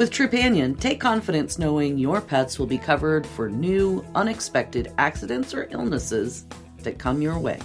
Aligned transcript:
With 0.00 0.12
Trupanion, 0.12 0.80
take 0.80 0.98
confidence 0.98 1.58
knowing 1.58 1.98
your 1.98 2.22
pets 2.22 2.58
will 2.58 2.66
be 2.66 2.78
covered 2.78 3.26
for 3.26 3.50
new, 3.50 4.02
unexpected 4.14 4.94
accidents 4.96 5.52
or 5.52 5.68
illnesses 5.72 6.46
that 6.78 6.98
come 6.98 7.20
your 7.20 7.38
way. 7.38 7.58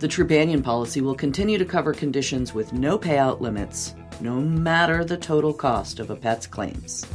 The 0.00 0.08
Trupanion 0.08 0.64
policy 0.64 1.00
will 1.02 1.14
continue 1.14 1.58
to 1.58 1.64
cover 1.64 1.94
conditions 1.94 2.54
with 2.54 2.72
no 2.72 2.98
payout 2.98 3.40
limits, 3.40 3.94
no 4.20 4.40
matter 4.40 5.04
the 5.04 5.16
total 5.16 5.54
cost 5.54 6.00
of 6.00 6.10
a 6.10 6.16
pet's 6.16 6.48
claims. 6.48 7.06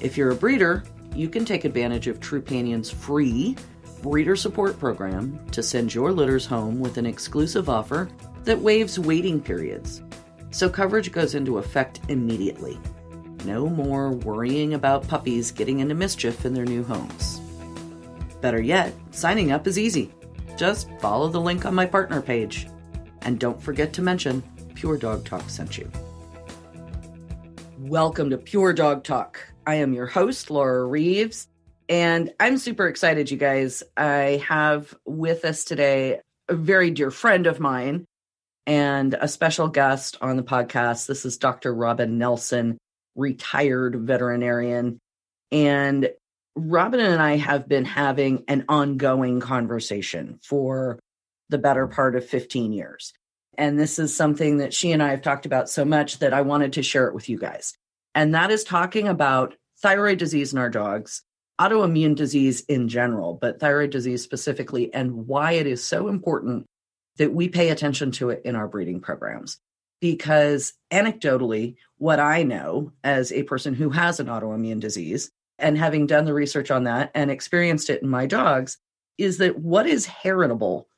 If 0.00 0.16
you're 0.16 0.30
a 0.30 0.34
breeder, 0.34 0.82
you 1.14 1.28
can 1.28 1.44
take 1.44 1.66
advantage 1.66 2.06
of 2.06 2.20
Trupanion's 2.20 2.90
free 2.90 3.54
breeder 4.00 4.34
support 4.34 4.78
program 4.78 5.38
to 5.50 5.62
send 5.62 5.92
your 5.92 6.10
litters 6.10 6.46
home 6.46 6.80
with 6.80 6.96
an 6.96 7.04
exclusive 7.04 7.68
offer 7.68 8.08
that 8.44 8.58
waives 8.58 8.98
waiting 8.98 9.42
periods. 9.42 10.00
So 10.50 10.68
coverage 10.70 11.12
goes 11.12 11.34
into 11.34 11.58
effect 11.58 12.00
immediately. 12.08 12.78
No 13.44 13.68
more 13.68 14.12
worrying 14.12 14.74
about 14.74 15.06
puppies 15.06 15.52
getting 15.52 15.80
into 15.80 15.94
mischief 15.94 16.46
in 16.46 16.54
their 16.54 16.64
new 16.64 16.82
homes. 16.82 17.40
Better 18.40 18.60
yet, 18.60 18.94
signing 19.10 19.52
up 19.52 19.66
is 19.66 19.78
easy. 19.78 20.12
Just 20.56 20.88
follow 21.00 21.28
the 21.28 21.40
link 21.40 21.66
on 21.66 21.74
my 21.74 21.86
partner 21.86 22.22
page. 22.22 22.66
And 23.22 23.38
don't 23.38 23.62
forget 23.62 23.92
to 23.94 24.02
mention 24.02 24.42
Pure 24.74 24.98
Dog 24.98 25.24
Talk 25.24 25.50
sent 25.50 25.76
you. 25.76 25.90
Welcome 27.78 28.30
to 28.30 28.38
Pure 28.38 28.72
Dog 28.72 29.04
Talk. 29.04 29.40
I 29.66 29.76
am 29.76 29.92
your 29.92 30.06
host, 30.06 30.50
Laura 30.50 30.84
Reeves. 30.84 31.46
And 31.90 32.32
I'm 32.40 32.56
super 32.56 32.88
excited, 32.88 33.30
you 33.30 33.36
guys. 33.36 33.82
I 33.96 34.42
have 34.48 34.94
with 35.04 35.44
us 35.44 35.64
today 35.64 36.20
a 36.48 36.54
very 36.54 36.90
dear 36.90 37.10
friend 37.10 37.46
of 37.46 37.60
mine 37.60 38.06
and 38.68 39.14
a 39.14 39.26
special 39.26 39.68
guest 39.68 40.18
on 40.20 40.36
the 40.36 40.42
podcast. 40.42 41.06
This 41.06 41.24
is 41.24 41.38
Dr. 41.38 41.74
Robin 41.74 42.18
Nelson, 42.18 42.76
retired 43.16 43.96
veterinarian. 43.96 44.98
And 45.50 46.10
Robin 46.54 47.00
and 47.00 47.20
I 47.20 47.36
have 47.36 47.66
been 47.66 47.86
having 47.86 48.44
an 48.46 48.66
ongoing 48.68 49.40
conversation 49.40 50.38
for 50.42 50.98
the 51.48 51.56
better 51.56 51.86
part 51.86 52.14
of 52.14 52.26
15 52.26 52.74
years. 52.74 53.14
And 53.56 53.78
this 53.78 53.98
is 53.98 54.14
something 54.14 54.58
that 54.58 54.74
she 54.74 54.92
and 54.92 55.02
I 55.02 55.10
have 55.10 55.22
talked 55.22 55.46
about 55.46 55.70
so 55.70 55.86
much 55.86 56.18
that 56.18 56.34
I 56.34 56.42
wanted 56.42 56.74
to 56.74 56.82
share 56.82 57.08
it 57.08 57.14
with 57.14 57.30
you 57.30 57.38
guys. 57.38 57.72
And 58.14 58.34
that 58.34 58.50
is 58.50 58.64
talking 58.64 59.08
about 59.08 59.56
thyroid 59.80 60.18
disease 60.18 60.52
in 60.52 60.58
our 60.58 60.70
dogs 60.70 61.22
autoimmune 61.60 62.14
disease 62.14 62.60
in 62.68 62.86
general, 62.86 63.34
but 63.34 63.58
thyroid 63.58 63.90
disease 63.90 64.22
specifically, 64.22 64.94
and 64.94 65.26
why 65.26 65.52
it 65.52 65.66
is 65.66 65.82
so 65.82 66.06
important 66.06 66.66
that 67.18 67.32
we 67.32 67.48
pay 67.48 67.68
attention 67.68 68.10
to 68.12 68.30
it 68.30 68.42
in 68.44 68.56
our 68.56 68.66
breeding 68.66 69.00
programs. 69.00 69.58
Because 70.00 70.74
anecdotally, 70.92 71.76
what 71.98 72.20
I 72.20 72.44
know 72.44 72.92
as 73.02 73.32
a 73.32 73.42
person 73.42 73.74
who 73.74 73.90
has 73.90 74.20
an 74.20 74.28
autoimmune 74.28 74.80
disease 74.80 75.30
and 75.58 75.76
having 75.76 76.06
done 76.06 76.24
the 76.24 76.34
research 76.34 76.70
on 76.70 76.84
that 76.84 77.10
and 77.14 77.30
experienced 77.30 77.90
it 77.90 78.02
in 78.02 78.08
my 78.08 78.26
dogs 78.26 78.78
is 79.18 79.38
that 79.38 79.58
what 79.58 79.86
is 79.86 80.06
heritable 80.06 80.88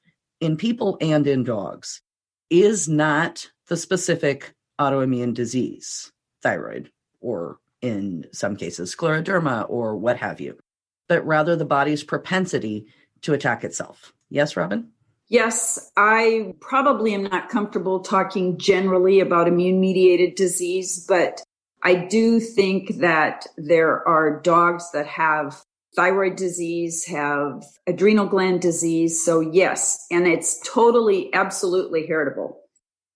in 0.40 0.56
people 0.56 0.98
and 1.00 1.26
in 1.26 1.44
dogs 1.44 2.02
is 2.50 2.88
not 2.88 3.50
the 3.68 3.76
specific 3.76 4.54
autoimmune 4.78 5.32
disease, 5.32 6.12
thyroid 6.42 6.90
or 7.20 7.58
in 7.80 8.26
some 8.32 8.56
cases 8.56 8.94
scleroderma 8.94 9.64
or 9.70 9.96
what 9.96 10.18
have 10.18 10.40
you, 10.40 10.58
but 11.08 11.24
rather 11.26 11.56
the 11.56 11.64
body's 11.64 12.02
propensity 12.02 12.86
to 13.22 13.32
attack 13.32 13.64
itself. 13.64 14.12
Yes, 14.28 14.56
Robin? 14.56 14.90
Yes, 15.30 15.92
I 15.96 16.54
probably 16.60 17.14
am 17.14 17.22
not 17.22 17.50
comfortable 17.50 18.00
talking 18.00 18.58
generally 18.58 19.20
about 19.20 19.46
immune 19.46 19.80
mediated 19.80 20.34
disease, 20.34 21.06
but 21.08 21.40
I 21.84 21.94
do 21.94 22.40
think 22.40 22.96
that 22.96 23.46
there 23.56 24.06
are 24.08 24.40
dogs 24.40 24.90
that 24.90 25.06
have 25.06 25.62
thyroid 25.94 26.34
disease, 26.34 27.04
have 27.06 27.62
adrenal 27.86 28.26
gland 28.26 28.60
disease. 28.60 29.24
So, 29.24 29.38
yes, 29.38 30.04
and 30.10 30.26
it's 30.26 30.60
totally, 30.66 31.32
absolutely 31.32 32.08
heritable 32.08 32.58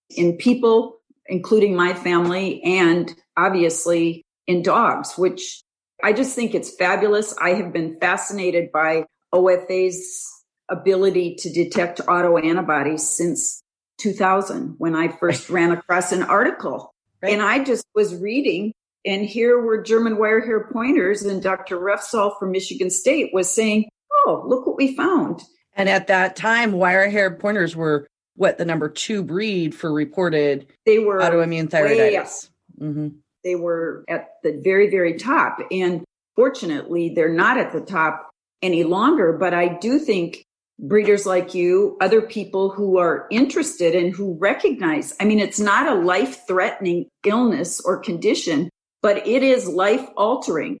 in 0.09 0.37
people, 0.37 0.99
including 1.25 1.75
my 1.75 1.93
family, 1.93 2.63
and 2.63 3.13
obviously 3.35 4.23
in 4.47 4.61
dogs, 4.61 5.17
which 5.17 5.61
I 6.01 6.13
just 6.13 6.33
think 6.33 6.55
it's 6.55 6.75
fabulous. 6.77 7.35
I 7.37 7.55
have 7.55 7.73
been 7.73 7.97
fascinated 7.99 8.71
by 8.71 9.05
OFA's 9.33 10.34
ability 10.69 11.35
to 11.35 11.51
detect 11.51 11.99
autoantibodies 11.99 13.01
since 13.01 13.61
2000 13.99 14.75
when 14.77 14.95
I 14.95 15.09
first 15.09 15.49
ran 15.49 15.71
across 15.71 16.11
an 16.11 16.23
article. 16.23 16.93
Right. 17.21 17.33
And 17.33 17.41
I 17.41 17.63
just 17.63 17.85
was 17.95 18.15
reading, 18.15 18.73
and 19.05 19.25
here 19.25 19.59
were 19.59 19.81
German 19.81 20.17
wire 20.17 20.41
hair 20.41 20.67
pointers, 20.71 21.23
and 21.23 21.41
Dr. 21.41 21.77
Refsal 21.77 22.37
from 22.37 22.51
Michigan 22.51 22.89
State 22.89 23.31
was 23.33 23.51
saying, 23.51 23.89
Oh, 24.25 24.43
look 24.47 24.65
what 24.65 24.77
we 24.77 24.95
found. 24.95 25.43
And 25.73 25.89
at 25.89 26.07
that 26.07 26.35
time, 26.35 26.71
wire 26.71 27.09
hair 27.09 27.35
pointers 27.35 27.75
were 27.75 28.07
what 28.35 28.57
the 28.57 28.65
number 28.65 28.89
two 28.89 29.23
breed 29.23 29.73
for 29.73 29.91
reported 29.91 30.67
they 30.85 30.99
were 30.99 31.19
autoimmune 31.19 31.69
thyroiditis. 31.69 32.49
Mm-hmm 32.79 33.07
they 33.45 33.55
were 33.55 34.03
at 34.09 34.31
the 34.43 34.59
very, 34.61 34.89
very 34.89 35.13
top. 35.13 35.59
And 35.71 36.03
fortunately, 36.35 37.13
they're 37.15 37.33
not 37.33 37.57
at 37.57 37.71
the 37.71 37.79
top 37.79 38.31
any 38.61 38.83
longer. 38.83 39.31
But 39.31 39.53
I 39.53 39.67
do 39.67 39.99
think 39.99 40.44
breeders 40.79 41.25
like 41.25 41.53
you, 41.53 41.97
other 42.01 42.21
people 42.21 42.69
who 42.69 42.97
are 42.97 43.27
interested 43.31 43.95
and 43.95 44.13
who 44.13 44.37
recognize, 44.39 45.13
I 45.19 45.25
mean, 45.25 45.39
it's 45.39 45.59
not 45.59 45.87
a 45.87 45.99
life 45.99 46.45
threatening 46.47 47.07
illness 47.25 47.79
or 47.79 47.97
condition, 47.99 48.69
but 49.01 49.25
it 49.27 49.43
is 49.43 49.67
life 49.67 50.05
altering. 50.17 50.77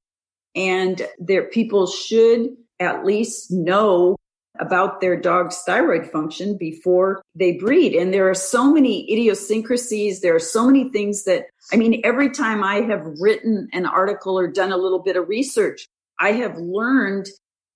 And 0.55 1.01
their 1.17 1.43
people 1.49 1.87
should 1.87 2.49
at 2.79 3.05
least 3.05 3.51
know 3.51 4.15
about 4.59 5.01
their 5.01 5.19
dog's 5.19 5.61
thyroid 5.63 6.09
function 6.11 6.57
before 6.57 7.21
they 7.35 7.53
breed. 7.53 7.93
And 7.93 8.13
there 8.13 8.29
are 8.29 8.35
so 8.35 8.71
many 8.71 9.11
idiosyncrasies. 9.11 10.21
There 10.21 10.35
are 10.35 10.39
so 10.39 10.65
many 10.65 10.89
things 10.89 11.25
that, 11.25 11.47
I 11.73 11.75
mean, 11.75 12.01
every 12.05 12.29
time 12.29 12.63
I 12.63 12.75
have 12.81 13.05
written 13.19 13.67
an 13.73 13.85
article 13.85 14.39
or 14.39 14.47
done 14.47 14.71
a 14.71 14.77
little 14.77 15.03
bit 15.03 15.17
of 15.17 15.27
research, 15.27 15.87
I 16.19 16.31
have 16.33 16.57
learned 16.57 17.27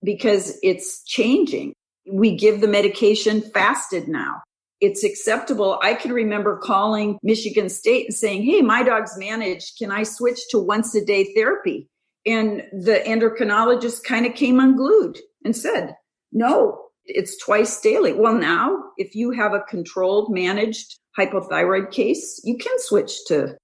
because 0.03 0.58
it's 0.63 1.03
changing. 1.03 1.74
We 2.12 2.36
give 2.36 2.62
the 2.62 2.68
medication 2.68 3.42
fasted 3.42 4.08
now. 4.08 4.42
It's 4.81 5.03
acceptable. 5.03 5.80
I 5.84 5.94
can 5.94 6.14
remember 6.14 6.58
calling 6.58 7.20
Michigan 7.22 7.70
State 7.70 8.08
and 8.08 8.16
saying, 8.16 8.44
Hey, 8.44 8.62
my 8.62 8.84
dog's 8.84 9.18
managed. 9.18 9.78
Can 9.78 9.92
I 9.92 10.03
switch 10.03 10.40
to 10.52 10.59
once 10.59 10.96
a 10.96 11.03
day 11.03 11.34
therapy? 11.36 11.88
And 12.25 12.64
the 12.72 13.02
endocrinologist 13.06 14.03
kind 14.03 14.25
of 14.25 14.36
came 14.36 14.59
unglued 14.59 15.20
and 15.44 15.56
said, 15.56 15.96
no, 16.31 16.80
it's 17.06 17.38
twice 17.38 17.80
daily. 17.81 18.14
Well, 18.14 18.36
now, 18.36 18.78
if 18.97 19.16
you 19.16 19.31
have 19.31 19.53
a 19.53 19.62
controlled, 19.62 20.31
managed 20.31 21.00
hypothyroid 21.18 21.91
case, 21.91 22.41
you 22.44 22.58
can 22.58 22.76
switch 22.78 23.26
to, 23.28 23.58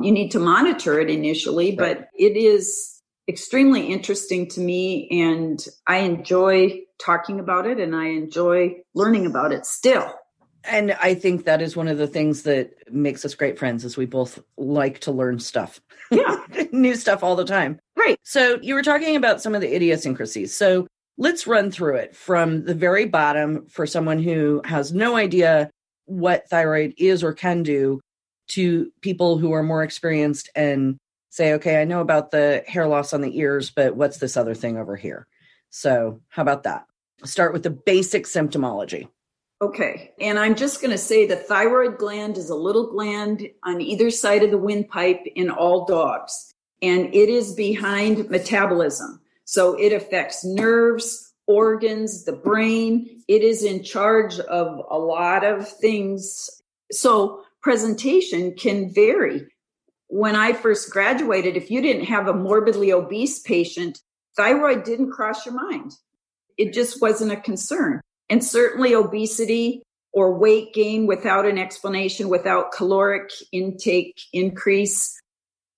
you 0.00 0.12
need 0.12 0.30
to 0.30 0.38
monitor 0.38 1.00
it 1.00 1.10
initially, 1.10 1.74
but 1.74 2.08
it 2.14 2.36
is 2.36 2.99
extremely 3.30 3.86
interesting 3.86 4.48
to 4.48 4.60
me 4.60 5.08
and 5.10 5.64
I 5.86 5.98
enjoy 5.98 6.80
talking 6.98 7.40
about 7.40 7.66
it 7.66 7.78
and 7.78 7.94
I 7.94 8.08
enjoy 8.08 8.82
learning 8.94 9.24
about 9.24 9.52
it 9.52 9.64
still. 9.64 10.12
And 10.64 10.92
I 11.00 11.14
think 11.14 11.44
that 11.44 11.62
is 11.62 11.76
one 11.76 11.88
of 11.88 11.96
the 11.96 12.06
things 12.06 12.42
that 12.42 12.72
makes 12.92 13.24
us 13.24 13.34
great 13.34 13.58
friends 13.58 13.84
is 13.84 13.96
we 13.96 14.04
both 14.04 14.38
like 14.58 14.98
to 15.00 15.12
learn 15.12 15.38
stuff. 15.38 15.80
Yeah. 16.10 16.44
New 16.72 16.96
stuff 16.96 17.22
all 17.22 17.36
the 17.36 17.46
time. 17.46 17.78
Right. 17.96 18.18
So 18.24 18.58
you 18.60 18.74
were 18.74 18.82
talking 18.82 19.16
about 19.16 19.40
some 19.40 19.54
of 19.54 19.62
the 19.62 19.74
idiosyncrasies. 19.74 20.54
So 20.54 20.86
let's 21.16 21.46
run 21.46 21.70
through 21.70 21.96
it 21.96 22.14
from 22.14 22.64
the 22.64 22.74
very 22.74 23.06
bottom 23.06 23.66
for 23.68 23.86
someone 23.86 24.18
who 24.18 24.60
has 24.64 24.92
no 24.92 25.16
idea 25.16 25.70
what 26.06 26.48
thyroid 26.50 26.94
is 26.98 27.22
or 27.22 27.32
can 27.32 27.62
do 27.62 28.00
to 28.48 28.90
people 29.00 29.38
who 29.38 29.52
are 29.52 29.62
more 29.62 29.84
experienced 29.84 30.50
and 30.56 30.98
say, 31.30 31.54
okay, 31.54 31.80
I 31.80 31.84
know 31.84 32.00
about 32.00 32.30
the 32.30 32.62
hair 32.66 32.86
loss 32.86 33.12
on 33.12 33.22
the 33.22 33.38
ears, 33.38 33.70
but 33.70 33.96
what's 33.96 34.18
this 34.18 34.36
other 34.36 34.54
thing 34.54 34.76
over 34.76 34.96
here? 34.96 35.26
So, 35.70 36.20
how 36.28 36.42
about 36.42 36.64
that? 36.64 36.86
Start 37.24 37.52
with 37.52 37.62
the 37.62 37.70
basic 37.70 38.24
symptomology. 38.24 39.08
Okay. 39.62 40.12
And 40.20 40.38
I'm 40.38 40.54
just 40.54 40.80
going 40.80 40.90
to 40.90 40.98
say 40.98 41.26
the 41.26 41.36
thyroid 41.36 41.98
gland 41.98 42.38
is 42.38 42.48
a 42.48 42.54
little 42.54 42.90
gland 42.90 43.46
on 43.62 43.80
either 43.80 44.10
side 44.10 44.42
of 44.42 44.50
the 44.50 44.58
windpipe 44.58 45.20
in 45.34 45.50
all 45.50 45.84
dogs, 45.84 46.54
and 46.82 47.14
it 47.14 47.28
is 47.28 47.54
behind 47.54 48.30
metabolism. 48.30 49.20
So 49.44 49.74
it 49.74 49.92
affects 49.92 50.44
nerves, 50.44 51.34
organs, 51.46 52.24
the 52.24 52.32
brain. 52.32 53.22
It 53.28 53.42
is 53.42 53.62
in 53.62 53.82
charge 53.82 54.38
of 54.40 54.80
a 54.90 54.98
lot 54.98 55.44
of 55.44 55.68
things. 55.68 56.48
So 56.90 57.42
presentation 57.60 58.54
can 58.54 58.92
vary. 58.92 59.46
When 60.10 60.34
I 60.34 60.52
first 60.52 60.90
graduated, 60.90 61.56
if 61.56 61.70
you 61.70 61.80
didn't 61.80 62.06
have 62.06 62.26
a 62.26 62.34
morbidly 62.34 62.92
obese 62.92 63.38
patient, 63.38 64.00
thyroid 64.36 64.84
didn't 64.84 65.12
cross 65.12 65.46
your 65.46 65.54
mind. 65.54 65.92
It 66.58 66.74
just 66.74 67.00
wasn't 67.00 67.32
a 67.32 67.36
concern. 67.36 68.00
And 68.28 68.44
certainly 68.44 68.94
obesity 68.94 69.82
or 70.12 70.36
weight 70.36 70.74
gain 70.74 71.06
without 71.06 71.46
an 71.46 71.58
explanation, 71.58 72.28
without 72.28 72.72
caloric 72.72 73.30
intake 73.52 74.20
increase. 74.32 75.16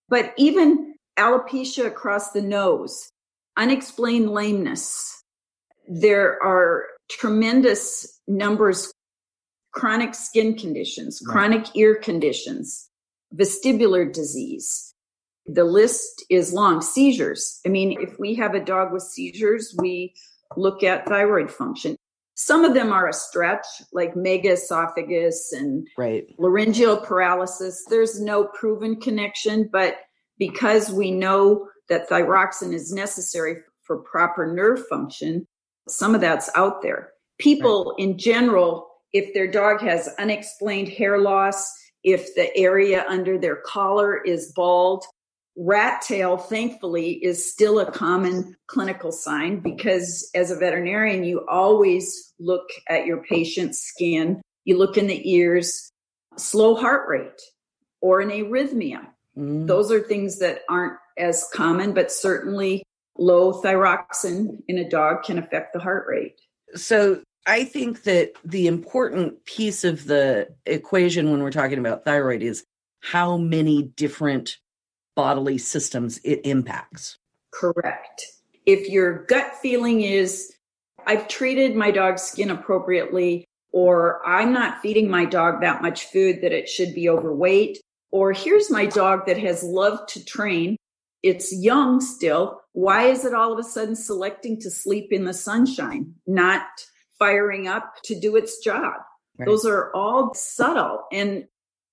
But 0.08 0.32
even 0.38 0.94
alopecia 1.18 1.86
across 1.86 2.32
the 2.32 2.42
nose, 2.42 3.10
unexplained 3.58 4.30
lameness. 4.30 5.22
There 5.86 6.42
are 6.42 6.84
tremendous 7.10 8.18
numbers 8.26 8.90
chronic 9.72 10.14
skin 10.14 10.56
conditions, 10.56 11.20
right. 11.24 11.32
chronic 11.32 11.66
ear 11.74 11.94
conditions, 11.94 12.88
vestibular 13.34 14.12
disease. 14.12 14.94
The 15.46 15.64
list 15.64 16.24
is 16.30 16.52
long. 16.52 16.80
Seizures. 16.80 17.60
I 17.66 17.68
mean, 17.68 18.00
if 18.00 18.18
we 18.18 18.34
have 18.36 18.54
a 18.54 18.64
dog 18.64 18.92
with 18.92 19.02
seizures, 19.02 19.74
we 19.78 20.14
look 20.56 20.82
at 20.82 21.06
thyroid 21.06 21.50
function. 21.50 21.96
Some 22.34 22.64
of 22.64 22.74
them 22.74 22.92
are 22.92 23.08
a 23.08 23.12
stretch, 23.12 23.66
like 23.92 24.14
megaesophagus 24.14 25.52
and 25.52 25.86
right. 25.98 26.24
laryngeal 26.38 26.98
paralysis. 26.98 27.84
There's 27.88 28.20
no 28.20 28.44
proven 28.44 29.00
connection, 29.00 29.68
but 29.70 29.96
because 30.38 30.90
we 30.90 31.10
know 31.10 31.68
that 31.88 32.08
thyroxine 32.08 32.72
is 32.72 32.92
necessary 32.92 33.56
for 33.82 33.98
proper 33.98 34.52
nerve 34.52 34.86
function, 34.88 35.46
some 35.88 36.14
of 36.14 36.20
that's 36.20 36.50
out 36.54 36.82
there. 36.82 37.10
People 37.38 37.94
right. 37.98 38.04
in 38.04 38.18
general, 38.18 38.88
if 39.12 39.34
their 39.34 39.50
dog 39.50 39.80
has 39.82 40.08
unexplained 40.18 40.88
hair 40.88 41.18
loss, 41.18 41.70
if 42.04 42.34
the 42.34 42.54
area 42.56 43.04
under 43.08 43.38
their 43.38 43.56
collar 43.56 44.20
is 44.22 44.52
bald, 44.52 45.04
rat 45.56 46.02
tail, 46.02 46.36
thankfully, 46.36 47.12
is 47.24 47.52
still 47.52 47.80
a 47.80 47.90
common 47.90 48.56
clinical 48.66 49.12
sign 49.12 49.60
because 49.60 50.28
as 50.34 50.50
a 50.50 50.56
veterinarian, 50.56 51.24
you 51.24 51.46
always 51.48 52.32
look 52.38 52.66
at 52.88 53.06
your 53.06 53.22
patient's 53.24 53.80
skin, 53.80 54.40
you 54.64 54.78
look 54.78 54.96
in 54.96 55.06
the 55.06 55.30
ears, 55.30 55.90
slow 56.36 56.74
heart 56.74 57.08
rate, 57.08 57.40
or 58.00 58.20
an 58.20 58.30
arrhythmia. 58.30 59.06
Mm. 59.36 59.66
Those 59.66 59.90
are 59.92 60.00
things 60.00 60.38
that 60.38 60.60
aren't 60.68 60.98
as 61.18 61.48
common, 61.52 61.92
but 61.92 62.10
certainly 62.10 62.82
low 63.18 63.52
thyroxin 63.52 64.62
in 64.68 64.78
a 64.78 64.88
dog 64.88 65.22
can 65.22 65.38
affect 65.38 65.72
the 65.72 65.80
heart 65.80 66.06
rate. 66.08 66.40
So 66.74 67.22
I 67.46 67.64
think 67.64 68.04
that 68.04 68.32
the 68.44 68.66
important 68.66 69.44
piece 69.44 69.84
of 69.84 70.04
the 70.04 70.48
equation 70.64 71.30
when 71.30 71.42
we're 71.42 71.50
talking 71.50 71.78
about 71.78 72.04
thyroid 72.04 72.42
is 72.42 72.64
how 73.00 73.36
many 73.36 73.82
different 73.82 74.58
bodily 75.16 75.58
systems 75.58 76.20
it 76.24 76.40
impacts. 76.44 77.18
Correct. 77.52 78.24
If 78.64 78.88
your 78.88 79.24
gut 79.24 79.54
feeling 79.60 80.02
is, 80.02 80.54
I've 81.04 81.26
treated 81.26 81.74
my 81.74 81.90
dog's 81.90 82.22
skin 82.22 82.50
appropriately, 82.50 83.44
or 83.72 84.24
I'm 84.26 84.52
not 84.52 84.80
feeding 84.80 85.10
my 85.10 85.24
dog 85.24 85.60
that 85.60 85.82
much 85.82 86.04
food 86.06 86.42
that 86.42 86.52
it 86.52 86.68
should 86.68 86.94
be 86.94 87.08
overweight, 87.08 87.80
or 88.12 88.32
here's 88.32 88.70
my 88.70 88.86
dog 88.86 89.26
that 89.26 89.38
has 89.38 89.64
loved 89.64 90.08
to 90.10 90.24
train. 90.24 90.76
It's 91.22 91.52
young 91.52 92.00
still. 92.00 92.60
Why 92.72 93.06
is 93.06 93.24
it 93.24 93.34
all 93.34 93.52
of 93.52 93.58
a 93.58 93.64
sudden 93.64 93.96
selecting 93.96 94.60
to 94.60 94.70
sleep 94.70 95.08
in 95.10 95.24
the 95.24 95.34
sunshine, 95.34 96.14
not 96.26 96.66
firing 97.22 97.68
up 97.68 97.94
to 98.02 98.18
do 98.18 98.34
its 98.34 98.58
job? 98.58 98.94
Right. 99.38 99.46
Those 99.46 99.64
are 99.64 99.94
all 99.94 100.34
subtle. 100.34 101.04
And 101.12 101.44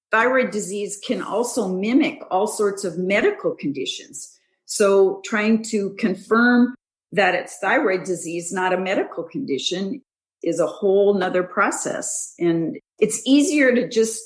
thyroid 0.10 0.50
disease 0.50 1.00
can 1.06 1.22
also 1.22 1.68
mimic 1.68 2.24
all 2.32 2.48
sorts 2.48 2.84
of 2.84 2.98
medical 2.98 3.54
conditions. 3.54 4.36
So 4.66 5.22
trying 5.24 5.64
to 5.66 5.92
confirm 6.00 6.74
that 7.12 7.36
it's 7.36 7.60
thyroid 7.60 8.06
disease, 8.06 8.52
not 8.52 8.74
a 8.74 8.80
medical 8.80 9.24
condition, 9.24 10.02
is 10.42 10.60
a 10.60 10.66
whole 10.66 11.14
nother 11.14 11.44
process. 11.44 12.34
And 12.40 12.80
it's 12.98 13.22
easier 13.28 13.76
to 13.76 13.88
just 13.88 14.20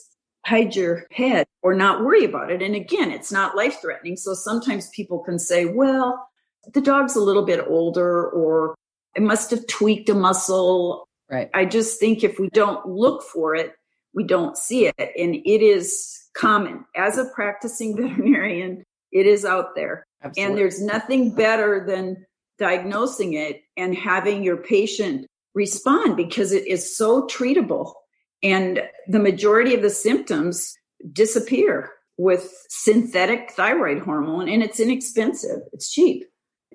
hide 0.46 0.74
your 0.74 1.06
head 1.12 1.46
or 1.64 1.74
not 1.74 2.04
worry 2.04 2.24
about 2.24 2.50
it. 2.50 2.62
And 2.62 2.76
again, 2.76 3.12
it's 3.12 3.32
not 3.32 3.58
life 3.58 3.82
threatening. 3.82 4.16
So 4.16 4.34
sometimes 4.34 4.90
people 4.90 5.20
can 5.20 5.38
say, 5.38 5.66
well, 5.66 6.30
the 6.74 6.82
dog's 6.82 7.18
a 7.18 7.22
little 7.22 7.46
bit 7.46 7.66
older 7.68 8.30
or 8.30 8.76
it 9.16 9.22
must 9.22 9.52
have 9.52 9.66
tweaked 9.68 10.10
a 10.10 10.14
muscle. 10.14 11.08
Right. 11.30 11.50
I 11.54 11.66
just 11.66 12.00
think 12.00 12.24
if 12.24 12.40
we 12.40 12.50
don't 12.50 12.88
look 12.88 13.24
for 13.24 13.56
it, 13.56 13.74
we 14.14 14.24
don't 14.24 14.58
see 14.58 14.88
it. 14.88 14.96
And 14.98 15.36
it 15.36 15.62
is 15.62 16.20
common. 16.36 16.86
As 16.96 17.18
a 17.18 17.26
practicing 17.26 17.96
veterinarian, 18.02 18.84
it 19.12 19.26
is 19.26 19.46
out 19.46 19.76
there. 19.76 20.06
Absolutely. 20.24 20.44
And 20.44 20.58
there's 20.58 20.82
nothing 20.82 21.36
better 21.36 21.86
than 21.86 22.26
diagnosing 22.58 23.34
it 23.34 23.62
and 23.78 23.96
having 23.96 24.44
your 24.44 24.58
patient 24.58 25.28
respond 25.54 26.16
because 26.18 26.52
it 26.52 26.66
is 26.68 26.96
so 26.96 27.28
treatable. 27.28 27.94
And 28.42 28.82
the 29.08 29.20
majority 29.20 29.74
of 29.74 29.82
the 29.82 29.90
symptoms 29.90 30.74
disappear 31.12 31.92
with 32.18 32.54
synthetic 32.70 33.52
thyroid 33.52 34.00
hormone 34.00 34.48
and 34.48 34.62
it's 34.62 34.80
inexpensive, 34.80 35.60
it's 35.72 35.92
cheap. 35.92 36.26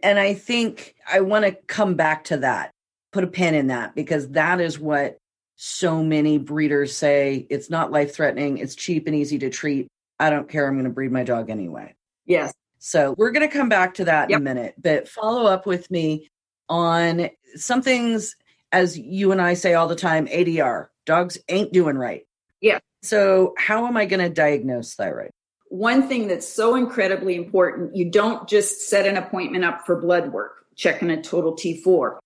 And 0.02 0.18
I 0.18 0.34
think 0.34 0.94
I 1.10 1.20
want 1.20 1.44
to 1.44 1.52
come 1.52 1.94
back 1.94 2.24
to 2.24 2.38
that, 2.38 2.72
put 3.12 3.24
a 3.24 3.28
pin 3.28 3.54
in 3.54 3.68
that, 3.68 3.94
because 3.94 4.28
that 4.30 4.60
is 4.60 4.78
what 4.78 5.18
so 5.56 6.02
many 6.02 6.38
breeders 6.38 6.96
say 6.96 7.46
it's 7.50 7.68
not 7.68 7.90
life 7.90 8.14
threatening, 8.14 8.58
it's 8.58 8.74
cheap 8.74 9.06
and 9.06 9.16
easy 9.16 9.38
to 9.40 9.50
treat. 9.50 9.88
I 10.20 10.30
don't 10.30 10.48
care. 10.48 10.66
I'm 10.66 10.74
going 10.74 10.84
to 10.84 10.90
breed 10.90 11.12
my 11.12 11.24
dog 11.24 11.50
anyway. 11.50 11.94
Yes. 12.26 12.52
So 12.78 13.14
we're 13.18 13.32
going 13.32 13.48
to 13.48 13.52
come 13.52 13.68
back 13.68 13.94
to 13.94 14.04
that 14.04 14.30
yep. 14.30 14.40
in 14.40 14.46
a 14.46 14.54
minute, 14.54 14.74
but 14.78 15.08
follow 15.08 15.46
up 15.46 15.66
with 15.66 15.90
me 15.90 16.28
on 16.68 17.30
some 17.56 17.82
things, 17.82 18.36
as 18.72 18.98
you 18.98 19.32
and 19.32 19.40
I 19.40 19.54
say 19.54 19.74
all 19.74 19.88
the 19.88 19.96
time 19.96 20.26
ADR, 20.26 20.88
dogs 21.06 21.38
ain't 21.48 21.72
doing 21.72 21.96
right. 21.96 22.26
Yeah. 22.60 22.78
So, 23.02 23.54
how 23.56 23.86
am 23.86 23.96
I 23.96 24.06
going 24.06 24.20
to 24.20 24.28
diagnose 24.28 24.94
thyroid? 24.94 25.30
One 25.70 26.08
thing 26.08 26.28
that's 26.28 26.48
so 26.48 26.74
incredibly 26.74 27.36
important 27.36 27.94
you 27.94 28.10
don't 28.10 28.48
just 28.48 28.88
set 28.88 29.06
an 29.06 29.16
appointment 29.16 29.64
up 29.64 29.84
for 29.84 30.00
blood 30.00 30.32
work, 30.32 30.64
checking 30.76 31.10
a 31.10 31.22
total 31.22 31.54
T4. 31.54 32.18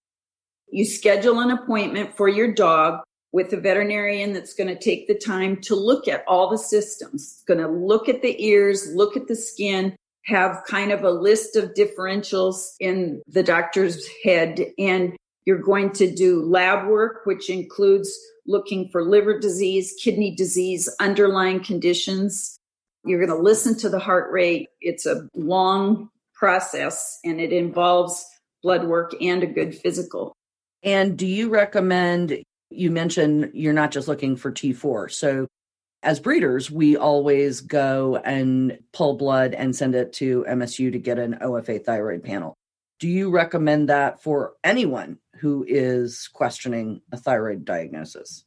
You 0.70 0.84
schedule 0.84 1.40
an 1.40 1.50
appointment 1.50 2.16
for 2.16 2.28
your 2.28 2.52
dog 2.52 3.02
with 3.32 3.52
a 3.52 3.60
veterinarian 3.60 4.32
that's 4.32 4.54
going 4.54 4.68
to 4.68 4.78
take 4.78 5.08
the 5.08 5.14
time 5.14 5.56
to 5.62 5.74
look 5.74 6.06
at 6.06 6.24
all 6.28 6.50
the 6.50 6.58
systems, 6.58 7.42
going 7.46 7.60
to 7.60 7.68
look 7.68 8.08
at 8.08 8.22
the 8.22 8.42
ears, 8.44 8.94
look 8.94 9.16
at 9.16 9.26
the 9.26 9.36
skin, 9.36 9.96
have 10.24 10.62
kind 10.68 10.92
of 10.92 11.02
a 11.02 11.10
list 11.10 11.56
of 11.56 11.74
differentials 11.74 12.74
in 12.78 13.22
the 13.26 13.42
doctor's 13.42 14.06
head. 14.22 14.60
And 14.78 15.16
you're 15.44 15.58
going 15.58 15.92
to 15.92 16.14
do 16.14 16.42
lab 16.42 16.88
work, 16.88 17.22
which 17.24 17.50
includes 17.50 18.16
looking 18.46 18.88
for 18.90 19.02
liver 19.02 19.38
disease, 19.38 19.94
kidney 20.00 20.34
disease, 20.34 20.88
underlying 21.00 21.62
conditions. 21.64 22.56
You're 23.04 23.24
going 23.24 23.36
to 23.36 23.42
listen 23.42 23.76
to 23.78 23.88
the 23.88 23.98
heart 23.98 24.30
rate. 24.32 24.68
It's 24.80 25.06
a 25.06 25.28
long 25.34 26.10
process 26.34 27.18
and 27.24 27.40
it 27.40 27.52
involves 27.52 28.24
blood 28.62 28.84
work 28.84 29.14
and 29.20 29.42
a 29.42 29.46
good 29.46 29.74
physical. 29.74 30.32
And 30.82 31.16
do 31.16 31.26
you 31.26 31.48
recommend 31.48 32.42
you 32.74 32.90
mentioned 32.90 33.50
you're 33.54 33.72
not 33.72 33.90
just 33.90 34.08
looking 34.08 34.36
for 34.36 34.50
T4. 34.50 35.10
So 35.10 35.46
as 36.02 36.20
breeders, 36.20 36.70
we 36.70 36.96
always 36.96 37.60
go 37.60 38.16
and 38.16 38.78
pull 38.92 39.14
blood 39.14 39.54
and 39.54 39.74
send 39.76 39.94
it 39.94 40.12
to 40.14 40.44
MSU 40.48 40.92
to 40.92 40.98
get 40.98 41.18
an 41.18 41.38
OFA 41.40 41.84
thyroid 41.84 42.24
panel. 42.24 42.54
Do 42.98 43.08
you 43.08 43.30
recommend 43.30 43.88
that 43.88 44.22
for 44.22 44.54
anyone 44.64 45.18
who 45.36 45.64
is 45.66 46.28
questioning 46.32 47.02
a 47.12 47.16
thyroid 47.16 47.64
diagnosis? 47.64 48.44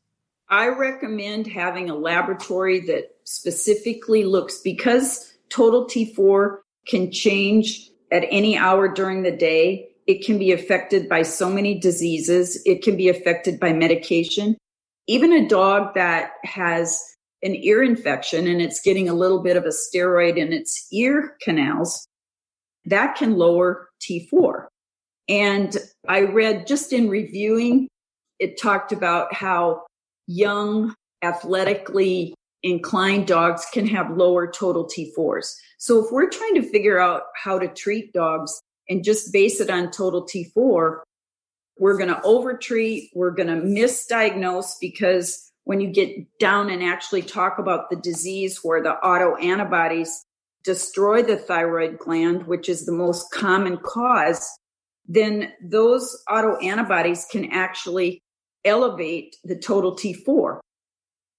I 0.49 0.67
recommend 0.67 1.47
having 1.47 1.89
a 1.89 1.95
laboratory 1.95 2.81
that 2.81 3.14
specifically 3.25 4.23
looks 4.23 4.59
because 4.59 5.33
total 5.49 5.85
T4 5.85 6.57
can 6.87 7.11
change 7.11 7.89
at 8.11 8.25
any 8.29 8.57
hour 8.57 8.87
during 8.87 9.23
the 9.23 9.31
day 9.31 9.89
it 10.07 10.23
can 10.23 10.37
be 10.37 10.51
affected 10.51 11.09
by 11.09 11.23
so 11.23 11.49
many 11.49 11.79
diseases. 11.79 12.61
It 12.65 12.83
can 12.83 12.95
be 12.95 13.09
affected 13.09 13.59
by 13.59 13.73
medication. 13.73 14.55
Even 15.07 15.33
a 15.33 15.47
dog 15.47 15.95
that 15.95 16.33
has 16.43 17.01
an 17.41 17.55
ear 17.55 17.83
infection 17.83 18.47
and 18.47 18.61
it's 18.61 18.81
getting 18.81 19.09
a 19.09 19.13
little 19.13 19.41
bit 19.41 19.57
of 19.57 19.65
a 19.65 19.69
steroid 19.69 20.37
in 20.37 20.53
its 20.53 20.87
ear 20.91 21.35
canals, 21.41 22.07
that 22.85 23.15
can 23.15 23.35
lower 23.35 23.89
T4. 24.01 24.67
And 25.27 25.75
I 26.07 26.21
read 26.21 26.67
just 26.67 26.93
in 26.93 27.09
reviewing, 27.09 27.87
it 28.39 28.61
talked 28.61 28.91
about 28.91 29.33
how 29.33 29.85
young, 30.27 30.93
athletically 31.23 32.35
inclined 32.65 33.27
dogs 33.27 33.65
can 33.71 33.85
have 33.85 34.17
lower 34.17 34.51
total 34.51 34.85
T4s. 34.85 35.53
So 35.77 36.03
if 36.03 36.11
we're 36.11 36.29
trying 36.29 36.55
to 36.55 36.63
figure 36.63 36.99
out 36.99 37.23
how 37.41 37.59
to 37.59 37.67
treat 37.67 38.11
dogs 38.11 38.59
and 38.89 39.03
just 39.03 39.31
base 39.31 39.61
it 39.61 39.69
on 39.69 39.91
total 39.91 40.25
T4, 40.25 41.01
we're 41.77 41.97
going 41.97 42.09
to 42.09 42.21
overtreat, 42.23 43.11
we're 43.13 43.31
going 43.31 43.49
to 43.49 43.65
misdiagnose 43.67 44.73
because 44.81 45.51
when 45.65 45.79
you 45.79 45.91
get 45.91 46.09
down 46.39 46.71
and 46.71 46.81
actually 46.81 47.21
talk 47.21 47.59
about 47.59 47.89
the 47.89 47.97
disease 47.97 48.59
where 48.63 48.81
the 48.81 48.95
autoantibodies 49.03 50.09
destroy 50.63 51.21
the 51.21 51.37
thyroid 51.37 51.99
gland, 51.99 52.47
which 52.47 52.67
is 52.67 52.85
the 52.85 52.91
most 52.91 53.31
common 53.31 53.77
cause, 53.77 54.49
then 55.07 55.51
those 55.61 56.23
autoantibodies 56.29 57.29
can 57.29 57.51
actually 57.51 58.23
elevate 58.63 59.35
the 59.43 59.55
total 59.55 59.95
T4. 59.95 60.59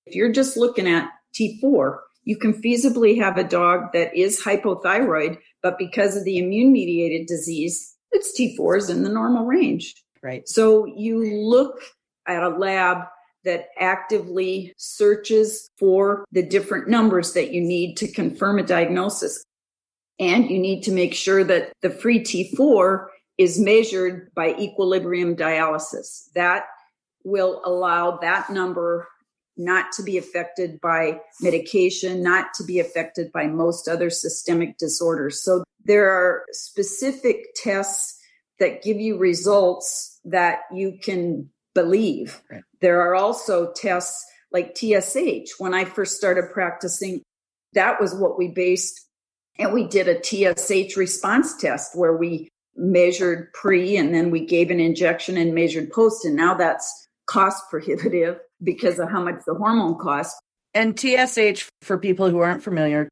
If 0.07 0.15
you're 0.15 0.33
just 0.33 0.57
looking 0.57 0.89
at 0.89 1.11
T4, 1.35 1.99
you 2.25 2.37
can 2.37 2.61
feasibly 2.61 3.19
have 3.19 3.39
a 3.39 3.45
dog 3.45 3.93
that 3.93 4.15
is 4.17 4.43
hypothyroid, 4.43 5.39
but 5.63 5.79
because 5.79 6.17
of 6.17 6.25
the 6.25 6.39
immune 6.39 6.73
mediated 6.73 7.27
disease, 7.27 7.95
its 8.13 8.39
T4 8.39 8.79
is 8.79 8.91
in 8.91 9.03
the 9.03 9.09
normal 9.09 9.45
range. 9.45 9.95
Right. 10.23 10.49
So 10.49 10.87
you 10.87 11.25
look 11.25 11.81
at 12.27 12.43
a 12.43 12.49
lab 12.49 13.05
that 13.45 13.69
actively 13.79 14.75
searches 14.77 15.71
for 15.79 16.25
the 16.33 16.43
different 16.43 16.89
numbers 16.89 17.33
that 17.35 17.53
you 17.53 17.61
need 17.61 17.97
to 17.99 18.11
confirm 18.11 18.59
a 18.59 18.65
diagnosis. 18.65 19.45
And 20.19 20.51
you 20.51 20.59
need 20.59 20.83
to 20.85 20.93
make 20.93 21.15
sure 21.15 21.45
that 21.45 21.73
the 21.81 21.91
free 21.91 22.21
T4 22.21 23.07
is 23.39 23.61
measured 23.61 24.33
by 24.35 24.55
equilibrium 24.55 25.37
dialysis. 25.37 26.33
That 26.35 26.65
will 27.23 27.61
allow 27.65 28.17
that 28.19 28.51
number 28.51 29.07
not 29.57 29.93
to 29.93 30.03
be 30.03 30.19
affected 30.19 30.81
by 30.81 31.21
medication, 31.41 32.23
not 32.23 32.53
to 32.55 32.65
be 32.65 32.79
affected 32.79 33.33
by 33.33 33.47
most 33.47 33.89
other 33.89 34.11
systemic 34.11 34.77
disorders. 34.79 35.43
So 35.43 35.65
there 35.85 36.11
are 36.11 36.45
specific 36.53 37.55
tests 37.55 38.19
that 38.59 38.83
give 38.83 38.99
you 38.99 39.19
results 39.19 40.21
that 40.25 40.61
you 40.73 40.99
can 41.03 41.51
believe. 41.75 42.43
Right. 42.51 42.63
There 42.81 43.01
are 43.03 43.15
also 43.15 43.73
tests 43.73 44.25
like 44.53 44.77
TSH. 44.77 45.53
When 45.59 45.75
I 45.75 45.85
first 45.85 46.17
started 46.17 46.53
practicing, 46.53 47.23
that 47.75 48.01
was 48.01 48.15
what 48.15 48.39
we 48.39 48.49
based, 48.49 49.01
and 49.59 49.73
we 49.73 49.87
did 49.87 50.09
a 50.09 50.23
TSH 50.23 50.97
response 50.97 51.57
test 51.57 51.97
where 51.97 52.17
we 52.17 52.49
measured 52.77 53.53
pre 53.53 53.97
and 53.97 54.15
then 54.15 54.31
we 54.31 54.45
gave 54.45 54.71
an 54.71 54.81
injection 54.81 55.37
and 55.37 55.55
measured 55.55 55.91
post. 55.91 56.25
And 56.25 56.37
now 56.37 56.55
that's 56.55 57.09
cost 57.27 57.63
prohibitive 57.71 58.39
because 58.63 58.99
of 58.99 59.11
how 59.11 59.23
much 59.23 59.43
the 59.47 59.55
hormone 59.55 59.99
costs. 59.99 60.39
And 60.75 60.99
TSH, 60.99 61.69
for 61.83 61.99
people 61.99 62.31
who 62.31 62.39
aren't 62.39 62.63
familiar, 62.63 63.09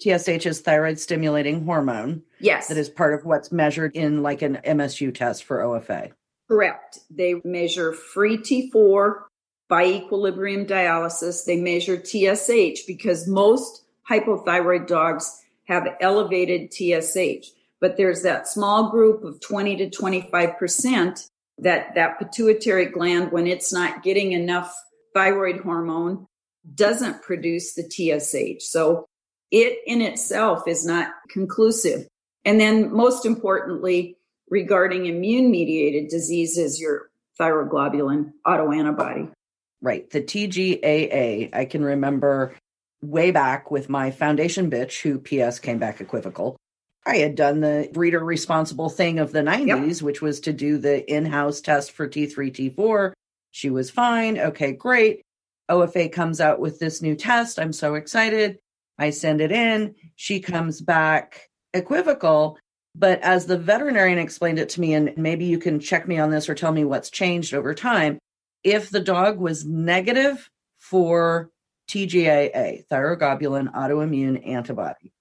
TSH 0.00 0.46
is 0.46 0.60
thyroid 0.60 0.98
stimulating 0.98 1.64
hormone. 1.64 2.22
Yes. 2.40 2.68
That 2.68 2.76
is 2.76 2.88
part 2.88 3.14
of 3.14 3.24
what's 3.24 3.52
measured 3.52 3.94
in 3.94 4.22
like 4.22 4.42
an 4.42 4.58
MSU 4.64 5.14
test 5.14 5.44
for 5.44 5.58
OFA. 5.58 6.12
Correct. 6.48 6.98
They 7.10 7.40
measure 7.44 7.92
free 7.92 8.36
T4 8.36 9.22
by 9.68 9.86
equilibrium 9.86 10.66
dialysis. 10.66 11.44
They 11.44 11.56
measure 11.56 11.96
TSH 11.96 12.86
because 12.86 13.28
most 13.28 13.84
hypothyroid 14.10 14.86
dogs 14.86 15.40
have 15.64 15.86
elevated 16.00 16.72
TSH. 16.72 17.48
But 17.80 17.96
there's 17.96 18.22
that 18.22 18.48
small 18.48 18.90
group 18.90 19.24
of 19.24 19.40
20 19.40 19.76
to 19.76 19.90
25% 19.90 21.30
that 21.58 21.94
that 21.94 22.18
pituitary 22.18 22.86
gland, 22.86 23.32
when 23.32 23.46
it's 23.46 23.72
not 23.72 24.02
getting 24.02 24.32
enough 24.32 24.74
thyroid 25.14 25.60
hormone, 25.60 26.26
doesn't 26.74 27.22
produce 27.22 27.74
the 27.74 27.82
TSH. 27.82 28.64
So 28.64 29.06
it 29.50 29.78
in 29.86 30.00
itself 30.00 30.66
is 30.66 30.84
not 30.84 31.12
conclusive. 31.28 32.06
And 32.44 32.60
then 32.60 32.92
most 32.92 33.24
importantly, 33.24 34.16
regarding 34.48 35.06
immune 35.06 35.50
mediated 35.50 36.08
diseases, 36.08 36.80
your 36.80 37.10
thyroglobulin 37.40 38.32
autoantibody. 38.46 39.30
Right. 39.80 40.08
The 40.10 40.22
TGAA, 40.22 41.54
I 41.54 41.64
can 41.66 41.84
remember 41.84 42.54
way 43.02 43.30
back 43.30 43.70
with 43.70 43.88
my 43.88 44.10
foundation 44.10 44.70
bitch 44.70 45.02
who 45.02 45.18
PS 45.18 45.58
came 45.58 45.78
back 45.78 46.00
equivocal. 46.00 46.56
I 47.06 47.16
had 47.16 47.34
done 47.34 47.60
the 47.60 47.88
breeder 47.92 48.24
responsible 48.24 48.88
thing 48.88 49.18
of 49.18 49.32
the 49.32 49.40
90s, 49.40 49.66
yep. 49.66 50.02
which 50.02 50.22
was 50.22 50.40
to 50.40 50.52
do 50.52 50.78
the 50.78 51.10
in 51.12 51.26
house 51.26 51.60
test 51.60 51.92
for 51.92 52.08
T3, 52.08 52.74
T4. 52.74 53.12
She 53.50 53.70
was 53.70 53.90
fine. 53.90 54.38
Okay, 54.38 54.72
great. 54.72 55.22
OFA 55.70 56.10
comes 56.10 56.40
out 56.40 56.60
with 56.60 56.78
this 56.78 57.02
new 57.02 57.14
test. 57.14 57.58
I'm 57.58 57.72
so 57.72 57.94
excited. 57.94 58.58
I 58.98 59.10
send 59.10 59.40
it 59.40 59.52
in. 59.52 59.94
She 60.16 60.40
comes 60.40 60.80
back 60.80 61.48
equivocal. 61.72 62.58
But 62.94 63.20
as 63.22 63.46
the 63.46 63.58
veterinarian 63.58 64.18
explained 64.18 64.58
it 64.58 64.68
to 64.70 64.80
me, 64.80 64.94
and 64.94 65.12
maybe 65.16 65.44
you 65.44 65.58
can 65.58 65.80
check 65.80 66.06
me 66.06 66.18
on 66.18 66.30
this 66.30 66.48
or 66.48 66.54
tell 66.54 66.72
me 66.72 66.84
what's 66.84 67.10
changed 67.10 67.52
over 67.52 67.74
time, 67.74 68.18
if 68.62 68.88
the 68.88 69.00
dog 69.00 69.38
was 69.38 69.64
negative 69.64 70.48
for 70.78 71.50
TGAA, 71.90 72.86
thyroglobulin 72.86 73.72
autoimmune 73.74 74.46
antibody, 74.46 75.12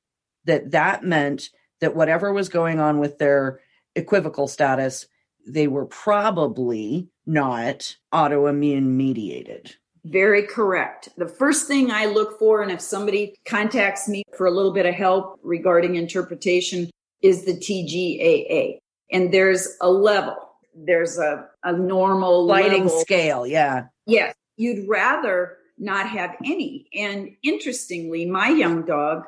that 0.46 0.72
that 0.72 1.04
meant 1.04 1.50
that 1.84 1.96
whatever 1.96 2.32
was 2.32 2.48
going 2.48 2.80
on 2.80 2.98
with 2.98 3.18
their 3.18 3.60
equivocal 3.96 4.48
status, 4.48 5.06
they 5.46 5.68
were 5.68 5.86
probably 5.86 7.10
not 7.26 7.98
autoimmune 8.14 8.84
mediated. 8.84 9.76
Very 10.06 10.44
correct. 10.44 11.10
The 11.18 11.28
first 11.28 11.68
thing 11.68 11.92
I 11.92 12.06
look 12.06 12.40
for, 12.40 12.62
and 12.62 12.72
if 12.72 12.80
somebody 12.80 13.36
contacts 13.46 14.08
me 14.08 14.24
for 14.38 14.48
a 14.48 14.52
little 14.52 14.74
bit 14.74 14.86
of 14.86 14.96
help 14.96 15.40
regarding 15.44 15.96
interpretation, 15.96 16.90
is 17.22 17.44
the 17.44 17.54
TGAA. 17.54 18.80
And 19.12 19.34
there's 19.34 19.78
a 19.82 19.90
level, 19.90 20.36
there's 20.74 21.18
a, 21.18 21.48
a 21.64 21.74
normal 21.74 22.46
lighting 22.46 22.86
level. 22.86 23.00
scale. 23.02 23.46
Yeah. 23.46 23.88
Yes. 24.06 24.34
You'd 24.56 24.88
rather 24.88 25.58
not 25.78 26.08
have 26.10 26.36
any. 26.46 26.88
And 26.94 27.32
interestingly, 27.44 28.26
my 28.26 28.50
young 28.50 28.86
dog, 28.86 29.24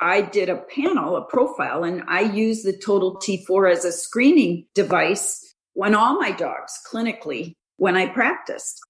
I 0.00 0.22
did 0.22 0.48
a 0.48 0.56
panel, 0.56 1.16
a 1.16 1.24
profile, 1.24 1.84
and 1.84 2.02
I 2.08 2.20
used 2.22 2.64
the 2.64 2.76
total 2.76 3.16
T4 3.16 3.70
as 3.70 3.84
a 3.84 3.92
screening 3.92 4.66
device 4.74 5.54
when 5.74 5.94
all 5.94 6.18
my 6.18 6.32
dogs 6.32 6.72
clinically, 6.90 7.54
when 7.76 7.96
I 7.96 8.06
practiced. 8.06 8.80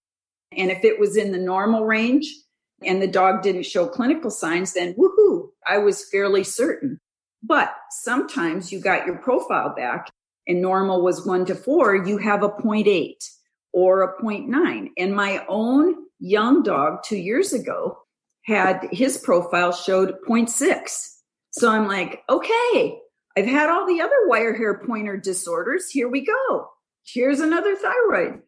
And 0.57 0.71
if 0.71 0.85
it 0.85 0.99
was 1.01 1.17
in 1.17 1.33
the 1.33 1.39
normal 1.39 1.85
range 1.85 2.33
and 2.85 3.03
the 3.03 3.09
dog 3.09 3.43
didn't 3.43 3.67
show 3.67 3.87
clinical 3.87 4.31
signs, 4.31 4.75
then 4.75 4.95
woohoo, 4.95 5.49
I 5.67 5.79
was 5.79 6.09
fairly 6.11 6.45
certain. 6.45 6.99
But 7.43 7.75
sometimes 7.91 8.71
you 8.71 8.81
got 8.81 9.07
your 9.07 9.19
profile 9.19 9.75
back 9.75 10.11
and 10.47 10.61
normal 10.61 11.03
was 11.03 11.27
one 11.27 11.45
to 11.47 11.55
four, 11.55 12.07
you 12.07 12.19
have 12.19 12.43
a 12.43 12.49
0.8 12.49 13.15
or 13.73 14.03
a 14.03 14.23
0.9. 14.23 14.89
And 14.97 15.15
my 15.15 15.45
own 15.49 15.95
young 16.19 16.63
dog 16.63 17.03
two 17.05 17.17
years 17.17 17.53
ago 17.53 17.99
had 18.45 18.89
his 18.91 19.19
profile 19.19 19.73
showed 19.73 20.17
0.6. 20.27 21.17
So 21.53 21.71
I'm 21.71 21.87
like, 21.87 22.23
okay, 22.29 22.99
I've 23.37 23.47
had 23.47 23.69
all 23.69 23.87
the 23.87 24.01
other 24.01 24.27
wire 24.27 24.55
hair 24.55 24.83
pointer 24.87 25.17
disorders. 25.17 25.91
Here 25.91 26.09
we 26.09 26.25
go. 26.25 26.69
Here's 27.07 27.41
another 27.41 27.77
thyroid. 27.77 28.41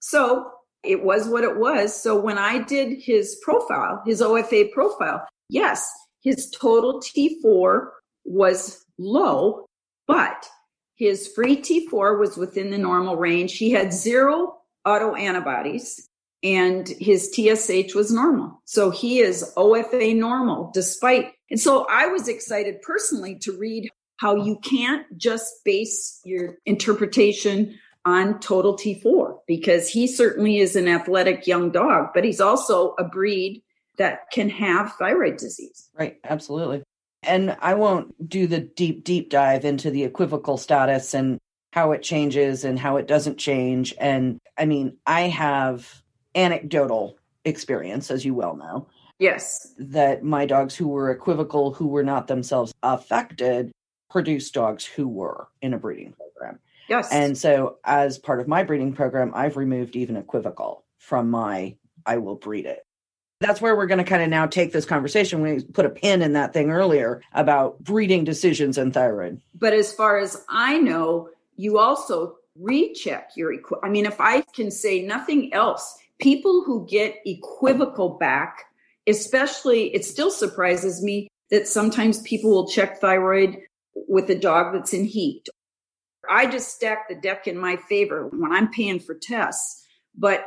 So 0.00 0.50
it 0.82 1.02
was 1.02 1.28
what 1.28 1.44
it 1.44 1.56
was. 1.56 2.00
So 2.00 2.18
when 2.18 2.38
I 2.38 2.58
did 2.62 2.98
his 3.00 3.38
profile, 3.42 4.02
his 4.04 4.20
OFA 4.20 4.72
profile, 4.72 5.26
yes, 5.48 5.90
his 6.22 6.50
total 6.50 7.00
T4 7.00 7.88
was 8.24 8.84
low, 8.98 9.66
but 10.06 10.46
his 10.96 11.28
free 11.28 11.56
T4 11.56 12.18
was 12.18 12.36
within 12.36 12.70
the 12.70 12.78
normal 12.78 13.16
range. 13.16 13.56
He 13.56 13.70
had 13.70 13.92
zero 13.92 14.58
autoantibodies 14.86 16.02
and 16.44 16.86
his 17.00 17.32
TSH 17.32 17.94
was 17.94 18.12
normal. 18.12 18.60
So 18.66 18.90
he 18.90 19.18
is 19.18 19.52
OFA 19.56 20.14
normal 20.14 20.70
despite. 20.74 21.32
And 21.50 21.58
so 21.58 21.86
I 21.88 22.06
was 22.06 22.28
excited 22.28 22.82
personally 22.82 23.36
to 23.40 23.56
read 23.56 23.88
how 24.18 24.36
you 24.36 24.58
can't 24.62 25.06
just 25.16 25.64
base 25.64 26.20
your 26.24 26.58
interpretation 26.66 27.76
on 28.04 28.38
total 28.40 28.76
T4 28.76 29.38
because 29.46 29.88
he 29.88 30.06
certainly 30.06 30.58
is 30.58 30.76
an 30.76 30.86
athletic 30.86 31.46
young 31.46 31.70
dog, 31.70 32.08
but 32.14 32.24
he's 32.24 32.40
also 32.40 32.94
a 32.98 33.04
breed 33.04 33.62
that 33.96 34.30
can 34.30 34.50
have 34.50 34.92
thyroid 34.94 35.38
disease. 35.38 35.88
Right, 35.98 36.18
absolutely. 36.24 36.82
And 37.22 37.56
I 37.60 37.74
won't 37.74 38.28
do 38.28 38.46
the 38.46 38.60
deep, 38.60 39.04
deep 39.04 39.30
dive 39.30 39.64
into 39.64 39.90
the 39.90 40.04
equivocal 40.04 40.58
status 40.58 41.14
and 41.14 41.38
how 41.72 41.92
it 41.92 42.02
changes 42.02 42.64
and 42.64 42.78
how 42.78 42.98
it 42.98 43.06
doesn't 43.08 43.38
change. 43.38 43.94
And 43.98 44.38
I 44.58 44.66
mean, 44.66 44.98
I 45.06 45.22
have 45.22 46.03
anecdotal 46.34 47.18
experience, 47.44 48.10
as 48.10 48.24
you 48.24 48.34
well 48.34 48.56
know. 48.56 48.86
Yes. 49.18 49.74
That 49.78 50.24
my 50.24 50.46
dogs 50.46 50.74
who 50.74 50.88
were 50.88 51.10
equivocal, 51.10 51.72
who 51.72 51.86
were 51.86 52.02
not 52.02 52.26
themselves 52.26 52.74
affected, 52.82 53.70
produced 54.10 54.54
dogs 54.54 54.84
who 54.84 55.08
were 55.08 55.48
in 55.62 55.74
a 55.74 55.78
breeding 55.78 56.12
program. 56.12 56.58
Yes. 56.88 57.10
And 57.12 57.36
so, 57.36 57.78
as 57.84 58.18
part 58.18 58.40
of 58.40 58.48
my 58.48 58.62
breeding 58.62 58.92
program, 58.92 59.32
I've 59.34 59.56
removed 59.56 59.96
even 59.96 60.16
equivocal 60.16 60.84
from 60.98 61.30
my 61.30 61.76
I 62.06 62.18
will 62.18 62.34
breed 62.34 62.66
it. 62.66 62.84
That's 63.40 63.60
where 63.60 63.76
we're 63.76 63.86
going 63.86 63.98
to 63.98 64.04
kind 64.04 64.22
of 64.22 64.28
now 64.28 64.46
take 64.46 64.72
this 64.72 64.84
conversation. 64.84 65.42
We 65.42 65.62
put 65.62 65.86
a 65.86 65.90
pin 65.90 66.22
in 66.22 66.32
that 66.34 66.52
thing 66.52 66.70
earlier 66.70 67.22
about 67.32 67.82
breeding 67.82 68.24
decisions 68.24 68.78
and 68.78 68.92
thyroid. 68.92 69.40
But 69.54 69.72
as 69.72 69.92
far 69.92 70.18
as 70.18 70.44
I 70.48 70.78
know, 70.78 71.30
you 71.56 71.78
also 71.78 72.36
recheck 72.58 73.32
your 73.36 73.52
equi- 73.52 73.78
I 73.82 73.88
mean, 73.88 74.06
if 74.06 74.20
I 74.20 74.42
can 74.54 74.70
say 74.70 75.02
nothing 75.02 75.52
else, 75.52 75.98
people 76.20 76.64
who 76.64 76.86
get 76.88 77.16
equivocal 77.24 78.10
back, 78.10 78.64
especially, 79.06 79.94
it 79.94 80.04
still 80.04 80.30
surprises 80.30 81.02
me 81.02 81.28
that 81.50 81.68
sometimes 81.68 82.22
people 82.22 82.50
will 82.50 82.68
check 82.68 83.00
thyroid 83.00 83.56
with 83.94 84.28
a 84.30 84.34
dog 84.34 84.72
that's 84.72 84.92
in 84.92 85.04
heat. 85.04 85.48
I 86.28 86.46
just 86.46 86.74
stack 86.74 87.08
the 87.08 87.14
deck 87.14 87.46
in 87.46 87.58
my 87.58 87.76
favor 87.88 88.28
when 88.28 88.52
I'm 88.52 88.70
paying 88.70 88.98
for 88.98 89.14
tests. 89.14 89.84
But 90.16 90.46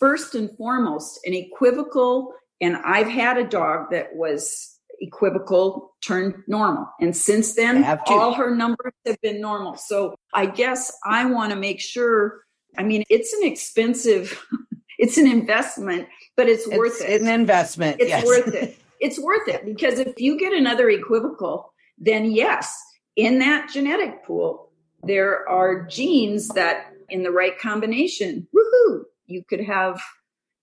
first 0.00 0.34
and 0.34 0.50
foremost, 0.56 1.20
an 1.24 1.34
equivocal, 1.34 2.34
and 2.60 2.76
I've 2.76 3.08
had 3.08 3.38
a 3.38 3.46
dog 3.46 3.90
that 3.92 4.14
was 4.14 4.78
equivocal 5.00 5.94
turned 6.04 6.34
normal. 6.46 6.86
And 7.00 7.16
since 7.16 7.54
then, 7.54 7.84
all 8.06 8.34
her 8.34 8.54
numbers 8.54 8.92
have 9.06 9.20
been 9.20 9.40
normal. 9.40 9.76
So 9.76 10.14
I 10.34 10.46
guess 10.46 10.92
I 11.04 11.24
want 11.26 11.50
to 11.50 11.56
make 11.56 11.80
sure. 11.80 12.40
I 12.78 12.82
mean, 12.82 13.04
it's 13.10 13.32
an 13.32 13.44
expensive, 13.44 14.44
it's 15.02 15.18
an 15.18 15.26
investment, 15.26 16.06
but 16.36 16.48
it's, 16.48 16.64
it's 16.66 16.78
worth 16.78 17.00
it. 17.00 17.10
It's 17.10 17.24
an 17.24 17.30
investment. 17.30 18.00
It's 18.00 18.08
yes. 18.08 18.24
worth 18.24 18.54
it. 18.54 18.78
It's 19.00 19.20
worth 19.20 19.48
it 19.48 19.64
because 19.64 19.98
if 19.98 20.20
you 20.20 20.38
get 20.38 20.52
another 20.52 20.88
equivocal, 20.88 21.72
then 21.98 22.30
yes, 22.30 22.80
in 23.16 23.40
that 23.40 23.68
genetic 23.68 24.24
pool, 24.24 24.70
there 25.02 25.46
are 25.48 25.84
genes 25.86 26.48
that 26.50 26.92
in 27.08 27.24
the 27.24 27.32
right 27.32 27.58
combination, 27.58 28.46
woohoo, 28.54 29.02
you 29.26 29.42
could 29.42 29.60
have. 29.60 30.00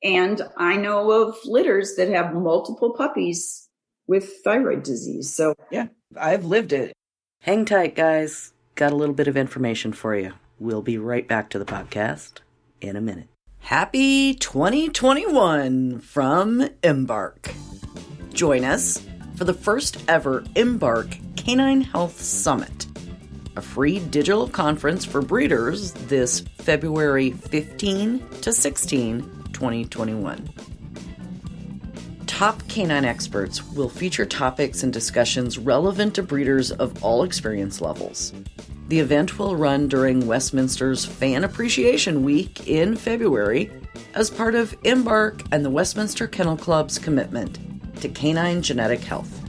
And 0.01 0.41
I 0.55 0.77
know 0.77 1.11
of 1.11 1.35
litters 1.43 1.95
that 1.97 2.07
have 2.07 2.33
multiple 2.33 2.93
puppies 2.93 3.67
with 4.07 4.37
thyroid 4.45 4.83
disease. 4.83 5.35
So, 5.35 5.53
yeah, 5.69 5.87
I've 6.15 6.45
lived 6.45 6.71
it. 6.71 6.93
Hang 7.41 7.65
tight, 7.65 7.93
guys. 7.93 8.53
Got 8.75 8.93
a 8.93 8.95
little 8.95 9.15
bit 9.15 9.27
of 9.27 9.35
information 9.35 9.91
for 9.91 10.15
you. 10.15 10.31
We'll 10.57 10.81
be 10.81 10.97
right 10.97 11.27
back 11.27 11.49
to 11.49 11.59
the 11.59 11.65
podcast 11.65 12.39
in 12.79 12.95
a 12.95 13.01
minute. 13.01 13.27
Happy 13.59 14.33
2021 14.33 15.99
from 15.99 16.67
Embark. 16.83 17.53
Join 18.33 18.63
us 18.63 19.05
for 19.35 19.43
the 19.43 19.53
first 19.53 20.03
ever 20.07 20.43
Embark 20.55 21.17
Canine 21.35 21.81
Health 21.81 22.19
Summit, 22.19 22.87
a 23.55 23.61
free 23.61 23.99
digital 23.99 24.47
conference 24.47 25.05
for 25.05 25.21
breeders 25.21 25.93
this 25.93 26.39
February 26.39 27.31
15 27.31 28.27
to 28.41 28.51
16, 28.51 29.21
2021. 29.53 30.49
Top 32.39 32.65
canine 32.69 33.03
experts 33.03 33.67
will 33.67 33.89
feature 33.89 34.25
topics 34.25 34.83
and 34.83 34.93
discussions 34.93 35.57
relevant 35.57 36.15
to 36.15 36.23
breeders 36.23 36.71
of 36.71 37.03
all 37.03 37.23
experience 37.23 37.81
levels. 37.81 38.31
The 38.87 38.99
event 38.99 39.37
will 39.37 39.57
run 39.57 39.89
during 39.89 40.25
Westminster's 40.25 41.03
Fan 41.03 41.43
Appreciation 41.43 42.23
Week 42.23 42.65
in 42.65 42.95
February 42.95 43.69
as 44.13 44.29
part 44.29 44.55
of 44.55 44.73
Embark 44.85 45.43
and 45.51 45.65
the 45.65 45.69
Westminster 45.69 46.27
Kennel 46.27 46.55
Club's 46.55 46.97
commitment 46.97 47.59
to 47.99 48.07
canine 48.07 48.61
genetic 48.61 49.01
health. 49.01 49.41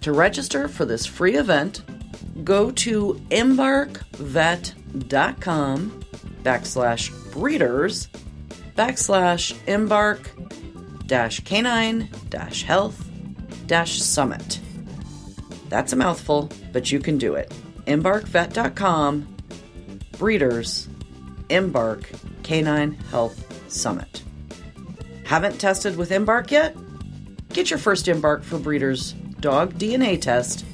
To 0.00 0.12
register 0.12 0.66
for 0.66 0.84
this 0.84 1.06
free 1.06 1.36
event, 1.36 1.82
go 2.42 2.72
to 2.72 3.22
embarkvet.com 3.30 6.04
backslash 6.42 7.32
breeders 7.32 8.08
backslash 8.76 9.56
embark 9.68 10.28
canine 11.08 12.08
dash 12.28 12.62
health 12.62 13.08
dash 13.66 14.00
summit. 14.00 14.60
That's 15.68 15.92
a 15.92 15.96
mouthful, 15.96 16.50
but 16.72 16.92
you 16.92 17.00
can 17.00 17.18
do 17.18 17.34
it. 17.34 17.52
Embarkvet.com 17.86 19.28
breeders 20.18 20.88
embark 21.50 22.10
canine 22.42 22.92
health 23.10 23.72
summit. 23.72 24.22
Haven't 25.24 25.58
tested 25.58 25.96
with 25.96 26.12
Embark 26.12 26.50
yet? 26.50 26.76
Get 27.48 27.70
your 27.70 27.78
first 27.78 28.08
Embark 28.08 28.42
for 28.42 28.58
Breeders 28.58 29.12
dog 29.40 29.72
DNA 29.74 30.20
test 30.20 30.66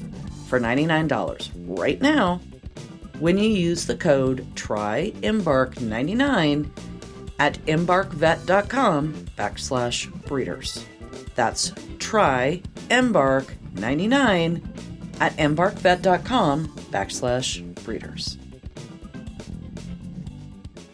for 0.48 0.58
$99 0.60 1.50
right 1.66 2.00
now 2.00 2.40
when 3.18 3.36
you 3.38 3.48
use 3.48 3.86
the 3.86 3.96
code 3.96 4.46
TRYEMBARK99 4.54 6.70
at 7.40 7.54
embarkvet.com 7.66 9.14
backslash 9.36 10.26
breeders. 10.26 10.84
That's 11.34 11.72
try 11.98 12.62
embark 12.90 13.52
99 13.72 14.62
at 15.20 15.36
embarkvet.com 15.36 16.68
backslash 16.92 17.74
breeders. 17.82 18.36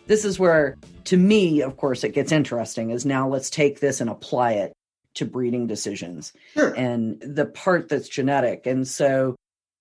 This 0.06 0.24
is 0.24 0.38
where, 0.38 0.78
to 1.04 1.16
me, 1.16 1.62
of 1.62 1.76
course, 1.76 2.04
it 2.04 2.14
gets 2.14 2.30
interesting 2.30 2.90
is 2.90 3.04
now 3.04 3.28
let's 3.28 3.50
take 3.50 3.80
this 3.80 4.00
and 4.00 4.08
apply 4.08 4.52
it 4.52 4.72
to 5.14 5.24
breeding 5.24 5.66
decisions 5.66 6.32
sure. 6.54 6.72
and 6.74 7.20
the 7.20 7.46
part 7.46 7.88
that's 7.88 8.08
genetic. 8.08 8.66
And 8.66 8.86
so 8.86 9.34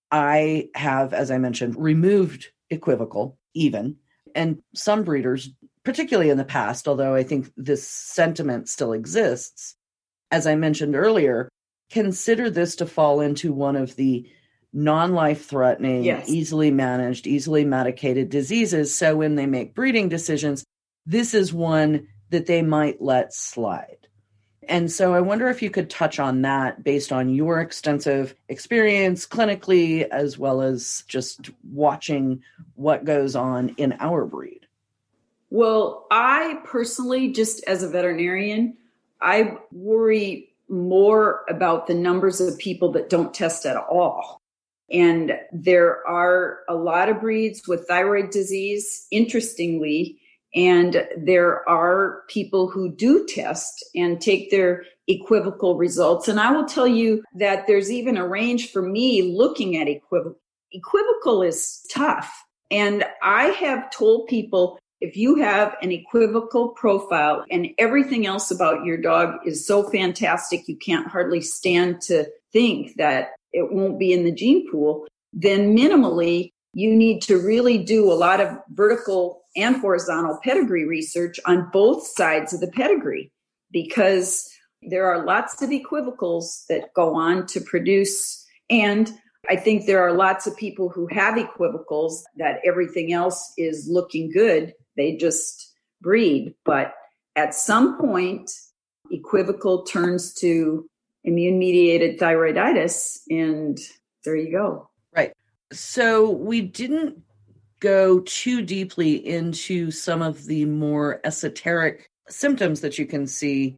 I 0.10 0.70
have, 0.74 1.14
as 1.14 1.30
I 1.30 1.38
mentioned, 1.38 1.76
removed 1.78 2.48
equivocal 2.72 3.38
even. 3.54 3.98
And 4.34 4.64
some 4.74 5.04
breeders, 5.04 5.50
particularly 5.86 6.32
in 6.32 6.38
the 6.38 6.44
past, 6.44 6.88
although 6.88 7.16
I 7.16 7.24
think 7.24 7.52
this 7.56 7.88
sentiment 7.88 8.68
still 8.68 8.92
exists, 8.92 9.76
as 10.32 10.48
I 10.48 10.56
mentioned 10.56 10.96
earlier, 10.96 11.48
consider 11.92 12.50
this 12.50 12.76
to 12.78 12.86
fall 12.86 13.22
into 13.22 13.54
one 13.54 13.76
of 13.76 13.96
the 13.96 14.28
non 14.74 15.14
life 15.14 15.46
threatening, 15.46 16.04
yes. 16.04 16.28
easily 16.28 16.72
managed, 16.72 17.28
easily 17.28 17.64
medicated 17.64 18.30
diseases. 18.30 18.94
So 18.94 19.16
when 19.16 19.36
they 19.36 19.46
make 19.46 19.76
breeding 19.76 20.10
decisions, 20.10 20.66
this 21.06 21.34
is 21.34 21.54
one 21.54 22.08
that 22.32 22.48
they 22.48 22.62
might 22.62 23.02
let 23.02 23.34
slide. 23.34 24.08
And 24.68 24.92
so 24.92 25.14
I 25.14 25.22
wonder 25.22 25.48
if 25.48 25.62
you 25.62 25.70
could 25.70 25.92
touch 25.92 26.20
on 26.20 26.42
that 26.42 26.84
based 26.84 27.12
on 27.12 27.30
your 27.30 27.62
extensive 27.62 28.34
experience 28.50 29.28
clinically, 29.28 30.02
as 30.10 30.40
well 30.40 30.62
as 30.62 31.04
just 31.08 31.52
watching 31.64 32.42
what 32.74 33.06
goes 33.06 33.36
on 33.36 33.70
in 33.78 33.94
our 34.00 34.26
breed. 34.26 34.65
Well, 35.56 36.06
I 36.12 36.60
personally, 36.66 37.32
just 37.32 37.64
as 37.64 37.82
a 37.82 37.88
veterinarian, 37.88 38.76
I 39.22 39.56
worry 39.72 40.50
more 40.68 41.46
about 41.48 41.88
the 41.88 41.94
numbers 41.94 42.42
of 42.42 42.58
people 42.58 42.92
that 42.92 43.10
don't 43.10 43.34
test 43.34 43.66
at 43.66 43.78
all. 43.78 44.42
And 44.92 45.40
there 45.54 46.06
are 46.06 46.60
a 46.68 46.76
lot 46.76 47.08
of 47.08 47.22
breeds 47.22 47.66
with 47.70 47.88
thyroid 47.88 48.32
disease, 48.32 49.08
interestingly, 49.12 50.20
and 50.54 51.08
there 51.16 51.68
are 51.70 52.24
people 52.28 52.68
who 52.68 52.94
do 52.94 53.26
test 53.26 53.82
and 53.96 54.20
take 54.20 54.52
their 54.52 54.84
equivocal 55.08 55.78
results. 55.78 56.28
And 56.28 56.38
I 56.38 56.52
will 56.52 56.66
tell 56.66 56.86
you 56.86 57.24
that 57.34 57.66
there's 57.66 57.90
even 57.90 58.18
a 58.18 58.28
range 58.28 58.74
for 58.74 58.82
me 58.82 59.22
looking 59.22 59.78
at 59.78 59.88
equivocal. 59.88 60.38
Equivocal 60.74 61.44
is 61.44 61.88
tough. 61.90 62.44
And 62.70 63.06
I 63.22 63.46
have 63.46 63.90
told 63.92 64.28
people 64.28 64.80
if 65.02 65.18
you 65.18 65.36
have 65.36 65.76
an 65.82 65.92
equivocal 65.92 66.70
profile 66.70 67.44
and 67.52 67.68
everything 67.78 68.26
else 68.26 68.50
about 68.50 68.86
your 68.86 68.98
dog 68.98 69.36
is 69.46 69.66
so 69.66 69.84
fantastic, 69.90 70.68
you 70.68 70.78
can't 70.78 71.08
hardly 71.08 71.42
stand 71.42 72.02
to 72.02 72.26
think 72.54 72.96
that 72.98 73.32
it 73.52 73.72
won't 73.72 74.00
be 74.00 74.14
in 74.14 74.24
the 74.24 74.32
gene 74.32 74.70
pool, 74.72 75.08
then 75.34 75.76
minimally 75.76 76.52
you 76.74 76.94
need 76.94 77.22
to 77.22 77.38
really 77.38 77.78
do 77.78 78.12
a 78.12 78.16
lot 78.16 78.42
of 78.42 78.58
vertical 78.70 79.42
and 79.56 79.78
horizontal 79.78 80.40
pedigree 80.44 80.86
research 80.86 81.40
on 81.46 81.70
both 81.72 82.06
sides 82.06 82.54
of 82.54 82.60
the 82.60 82.68
pedigree 82.68 83.32
because 83.72 84.50
there 84.82 85.06
are 85.06 85.26
lots 85.26 85.62
of 85.62 85.72
equivocals 85.72 86.66
that 86.70 86.94
go 86.94 87.16
on 87.16 87.46
to 87.48 87.62
produce 87.62 88.46
and 88.70 89.12
I 89.50 89.56
think 89.56 89.86
there 89.86 90.02
are 90.02 90.14
lots 90.14 90.48
of 90.48 90.58
people 90.58 90.90
who 90.90 91.08
have 91.12 91.38
equivocals 91.38 92.26
that 92.38 92.60
everything 92.66 93.14
else 93.14 93.54
is 93.58 93.88
looking 93.90 94.32
good. 94.32 94.74
They 94.98 95.16
just 95.16 95.74
breed. 96.02 96.56
But 96.66 96.94
at 97.36 97.54
some 97.54 98.00
point, 98.00 98.52
equivocal 99.12 99.84
turns 99.84 100.34
to 100.36 100.88
immune 101.24 101.58
mediated 101.58 102.20
thyroiditis, 102.20 103.22
and 103.30 103.78
there 104.24 104.36
you 104.36 104.52
go. 104.52 104.90
Right. 105.16 105.34
So 105.72 106.30
we 106.30 106.62
didn't 106.62 107.22
go 107.80 108.20
too 108.22 108.62
deeply 108.62 109.16
into 109.28 109.92
some 109.92 110.22
of 110.22 110.46
the 110.46 110.66
more 110.66 111.20
esoteric 111.24 112.10
symptoms 112.30 112.82
that 112.82 112.98
you 112.98 113.06
can 113.06 113.28
see 113.28 113.76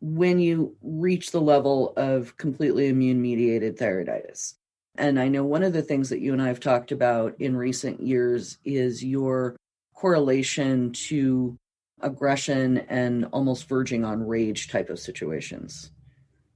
when 0.00 0.38
you 0.38 0.76
reach 0.82 1.30
the 1.30 1.40
level 1.40 1.92
of 1.96 2.36
completely 2.36 2.88
immune 2.88 3.22
mediated 3.22 3.78
thyroiditis. 3.78 4.54
And 4.98 5.18
I 5.20 5.28
know 5.28 5.44
one 5.44 5.62
of 5.62 5.72
the 5.72 5.82
things 5.82 6.10
that 6.10 6.20
you 6.20 6.32
and 6.32 6.42
I 6.42 6.48
have 6.48 6.60
talked 6.60 6.92
about 6.92 7.34
in 7.38 7.56
recent 7.56 8.00
years 8.00 8.58
is 8.64 9.04
your 9.04 9.56
correlation 9.96 10.92
to 10.92 11.56
aggression 12.00 12.78
and 12.88 13.24
almost 13.32 13.68
verging 13.68 14.04
on 14.04 14.26
rage 14.26 14.68
type 14.68 14.90
of 14.90 15.00
situations. 15.00 15.90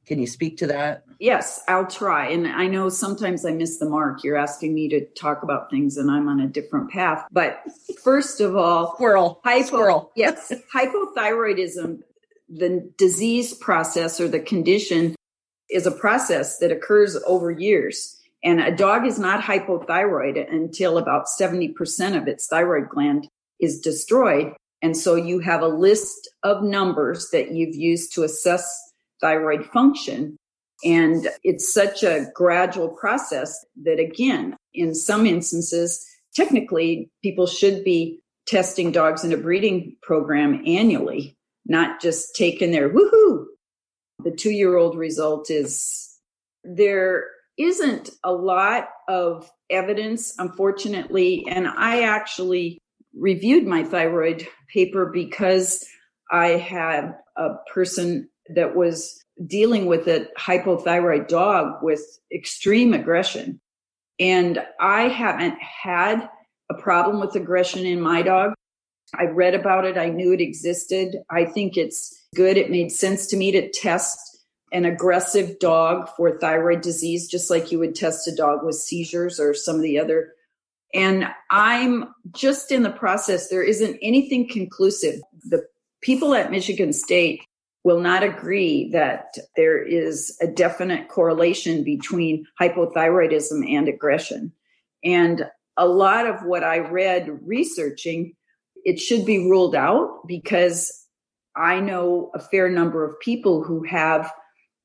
Can 0.07 0.19
you 0.19 0.27
speak 0.27 0.57
to 0.59 0.67
that? 0.67 1.05
Yes, 1.21 1.63
I'll 1.69 1.87
try. 1.87 2.29
And 2.29 2.47
I 2.47 2.67
know 2.67 2.89
sometimes 2.89 3.45
I 3.45 3.53
miss 3.53 3.79
the 3.79 3.89
mark. 3.89 4.25
You're 4.25 4.37
asking 4.37 4.75
me 4.75 4.89
to 4.89 5.07
talk 5.17 5.43
about 5.43 5.71
things 5.71 5.97
and 5.97 6.11
I'm 6.11 6.29
on 6.29 6.41
a 6.41 6.49
different 6.49 6.91
path. 6.91 7.27
But 7.31 7.63
first 8.03 8.41
of 8.41 8.57
all, 8.57 8.95
squirrel. 8.95 9.41
Hypo, 9.45 9.67
squirrel. 9.67 10.13
yes, 10.17 10.53
hypothyroidism, 10.75 12.01
the 12.49 12.93
disease 12.99 13.55
process 13.55 14.21
or 14.21 14.29
the 14.29 14.41
condition 14.41 15.15
is 15.71 15.87
a 15.87 15.93
process 15.93 16.59
that 16.59 16.73
occurs 16.73 17.17
over 17.27 17.51
years. 17.51 18.20
And 18.43 18.61
a 18.61 18.75
dog 18.75 19.07
is 19.07 19.19
not 19.19 19.43
hypothyroid 19.43 20.53
until 20.53 20.99
about 20.99 21.27
70% 21.27 22.17
of 22.17 22.27
its 22.27 22.47
thyroid 22.47 22.89
gland 22.89 23.29
is 23.61 23.81
destroyed. 23.81 24.53
And 24.83 24.97
so 24.97 25.15
you 25.15 25.41
have 25.41 25.63
a 25.63 25.69
list 25.69 26.29
of 26.43 26.63
numbers 26.63 27.29
that 27.31 27.53
you've 27.53 27.77
used 27.77 28.15
to 28.15 28.23
assess 28.23 28.67
thyroid 29.21 29.67
function. 29.67 30.37
And 30.83 31.29
it's 31.45 31.73
such 31.73 32.03
a 32.03 32.31
gradual 32.35 32.89
process 32.89 33.55
that, 33.83 33.99
again, 33.99 34.57
in 34.73 34.95
some 34.95 35.27
instances, 35.27 36.03
technically, 36.35 37.11
people 37.23 37.47
should 37.47 37.85
be 37.85 38.21
testing 38.47 38.91
dogs 38.91 39.23
in 39.23 39.33
a 39.33 39.37
breeding 39.37 39.97
program 40.03 40.63
annually, 40.67 41.37
not 41.67 42.01
just 42.01 42.35
taking 42.35 42.73
their 42.73 42.89
woohoo. 42.89 43.45
The 44.25 44.31
two 44.31 44.51
year 44.51 44.77
old 44.77 44.97
result 44.97 45.51
is 45.51 46.19
there 46.65 47.27
isn't 47.61 48.11
a 48.25 48.33
lot 48.33 48.89
of 49.09 49.51
evidence, 49.69 50.35
unfortunately. 50.39 51.45
And 51.49 51.69
I 51.69 52.03
actually 52.03 52.79
reviewed 53.15 53.67
my 53.67 53.85
thyroid 53.85 54.47
paper 54.73 55.07
because 55.07 55.87
I 56.31 56.49
had 56.49 57.15
a 57.37 57.51
person 57.73 58.29
that 58.55 58.75
was 58.77 59.23
dealing 59.47 59.87
with 59.87 60.07
a 60.07 60.29
hypothyroid 60.39 61.29
dog 61.29 61.83
with 61.83 62.03
extreme 62.33 62.95
aggression. 62.95 63.61
And 64.19 64.63
I 64.81 65.03
haven't 65.03 65.57
had 65.61 66.29
a 66.71 66.75
problem 66.75 67.21
with 67.21 67.35
aggression 67.35 67.87
in 67.87 68.01
my 68.01 68.23
dog. 68.23 68.53
I 69.19 69.25
read 69.25 69.55
about 69.55 69.85
it. 69.85 69.99
I 69.99 70.09
knew 70.09 70.33
it 70.33 70.41
existed. 70.41 71.17
I 71.31 71.45
think 71.45 71.77
it's 71.77 72.15
good. 72.35 72.57
It 72.57 72.71
made 72.71 72.93
sense 72.93 73.27
to 73.29 73.37
me 73.37 73.51
to 73.53 73.71
test 73.71 74.30
an 74.73 74.85
aggressive 74.85 75.59
dog 75.59 76.09
for 76.17 76.39
thyroid 76.39 76.81
disease, 76.81 77.29
just 77.29 77.51
like 77.51 77.73
you 77.73 77.79
would 77.79 77.95
test 77.95 78.29
a 78.29 78.35
dog 78.35 78.65
with 78.65 78.77
seizures 78.77 79.41
or 79.41 79.53
some 79.55 79.77
of 79.77 79.83
the 79.83 79.99
other. 79.99 80.33
And 80.95 81.27
I'm 81.51 82.15
just 82.33 82.71
in 82.73 82.83
the 82.83 82.91
process. 82.91 83.49
There 83.49 83.63
isn't 83.63 83.99
anything 84.03 84.49
conclusive. 84.49 85.21
The 85.49 85.65
people 86.01 86.35
at 86.35 86.51
Michigan 86.51 86.93
State 86.93 87.43
will 87.85 88.01
not 88.01 88.23
agree 88.23 88.91
that 88.91 89.35
there 89.57 89.83
is 89.83 90.37
a 90.41 90.47
definite 90.47 91.09
correlation 91.09 91.83
between 91.83 92.45
hypothyroidism 92.61 93.69
and 93.69 93.89
aggression. 93.89 94.53
And 95.03 95.47
a 95.77 95.87
lot 95.87 96.27
of 96.27 96.45
what 96.45 96.63
I 96.63 96.79
read 96.79 97.29
researching, 97.43 98.35
it 98.85 98.99
should 98.99 99.25
be 99.25 99.39
ruled 99.39 99.75
out 99.75 100.27
because 100.27 101.07
I 101.57 101.81
know 101.81 102.31
a 102.35 102.39
fair 102.39 102.69
number 102.69 103.05
of 103.05 103.19
people 103.21 103.65
who 103.65 103.83
have 103.85 104.31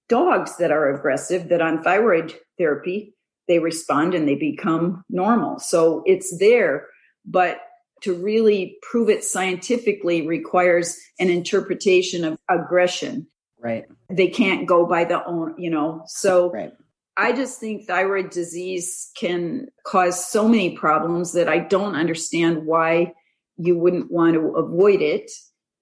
dogs 0.10 0.58
that 0.58 0.72
are 0.72 0.94
aggressive 0.94 1.50
that 1.50 1.62
on 1.62 1.84
thyroid 1.84 2.34
therapy, 2.58 3.14
they 3.48 3.60
respond 3.60 4.14
and 4.14 4.28
they 4.28 4.36
become 4.36 5.04
normal. 5.10 5.60
So 5.60 6.04
it's 6.06 6.38
there, 6.38 6.88
but 7.26 7.60
to 8.02 8.14
really 8.14 8.78
prove 8.82 9.10
it 9.10 9.24
scientifically 9.24 10.28
requires 10.28 10.98
an 11.20 11.30
interpretation 11.30 12.24
of 12.24 12.38
aggression. 12.50 13.28
Right. 13.60 13.86
They 14.10 14.28
can't 14.28 14.68
go 14.68 14.86
by 14.86 15.06
the 15.06 15.26
own, 15.26 15.56
you 15.58 15.70
know. 15.70 16.04
So 16.08 16.52
right. 16.52 16.74
I 17.18 17.32
just 17.32 17.60
think 17.60 17.88
thyroid 17.88 18.30
disease 18.30 19.10
can 19.18 19.68
cause 19.86 20.24
so 20.24 20.48
many 20.48 20.76
problems 20.78 21.34
that 21.34 21.48
I 21.48 21.60
don't 21.60 21.96
understand 21.96 22.66
why 22.66 23.14
you 23.58 23.78
wouldn't 23.78 24.12
want 24.12 24.34
to 24.34 24.50
avoid 24.56 25.02
it. 25.02 25.32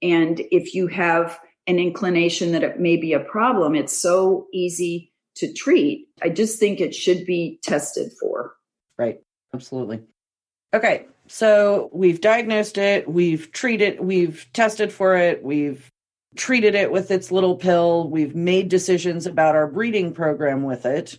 And 0.01 0.39
if 0.51 0.75
you 0.75 0.87
have 0.87 1.39
an 1.67 1.79
inclination 1.79 2.51
that 2.51 2.63
it 2.63 2.79
may 2.79 2.97
be 2.97 3.13
a 3.13 3.19
problem, 3.19 3.75
it's 3.75 3.97
so 3.97 4.47
easy 4.53 5.11
to 5.35 5.51
treat. 5.51 6.07
I 6.21 6.29
just 6.29 6.59
think 6.59 6.79
it 6.79 6.93
should 6.93 7.25
be 7.25 7.59
tested 7.63 8.11
for. 8.19 8.53
Right. 8.97 9.19
Absolutely. 9.53 10.01
Okay. 10.73 11.05
So 11.27 11.89
we've 11.93 12.19
diagnosed 12.19 12.77
it, 12.77 13.07
we've 13.07 13.51
treated, 13.51 14.01
we've 14.01 14.45
tested 14.53 14.91
for 14.91 15.15
it, 15.15 15.43
we've 15.43 15.89
treated 16.35 16.75
it 16.75 16.91
with 16.91 17.11
its 17.11 17.31
little 17.31 17.55
pill, 17.55 18.09
we've 18.09 18.35
made 18.35 18.69
decisions 18.69 19.25
about 19.25 19.55
our 19.55 19.67
breeding 19.67 20.13
program 20.13 20.63
with 20.63 20.85
it, 20.85 21.17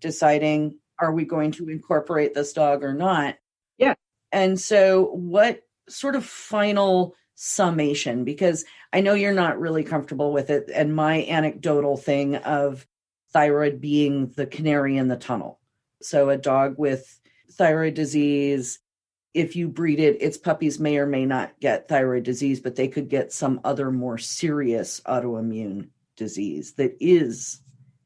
deciding 0.00 0.78
are 1.00 1.12
we 1.12 1.24
going 1.24 1.52
to 1.52 1.68
incorporate 1.68 2.34
this 2.34 2.52
dog 2.52 2.82
or 2.82 2.92
not. 2.92 3.36
Yeah. 3.78 3.94
And 4.32 4.60
so, 4.60 5.04
what 5.14 5.62
sort 5.88 6.16
of 6.16 6.24
final 6.24 7.14
summation? 7.36 8.24
Because 8.24 8.64
I 8.92 9.00
know 9.00 9.14
you're 9.14 9.32
not 9.32 9.60
really 9.60 9.84
comfortable 9.84 10.32
with 10.32 10.50
it, 10.50 10.68
and 10.74 10.94
my 10.94 11.24
anecdotal 11.24 11.96
thing 11.96 12.36
of 12.36 12.86
thyroid 13.32 13.80
being 13.80 14.28
the 14.36 14.46
canary 14.46 14.96
in 14.96 15.08
the 15.08 15.16
tunnel. 15.16 15.60
So, 16.02 16.30
a 16.30 16.36
dog 16.36 16.74
with 16.78 17.20
thyroid 17.52 17.94
disease 17.94 18.80
if 19.36 19.54
you 19.54 19.68
breed 19.68 20.00
it, 20.00 20.16
its 20.22 20.38
puppies 20.38 20.80
may 20.80 20.96
or 20.96 21.04
may 21.04 21.26
not 21.26 21.60
get 21.60 21.88
thyroid 21.88 22.22
disease, 22.22 22.58
but 22.58 22.74
they 22.74 22.88
could 22.88 23.10
get 23.10 23.34
some 23.34 23.60
other 23.64 23.90
more 23.90 24.16
serious 24.16 25.02
autoimmune 25.06 25.90
disease 26.16 26.72
that 26.72 26.96
is 27.00 27.60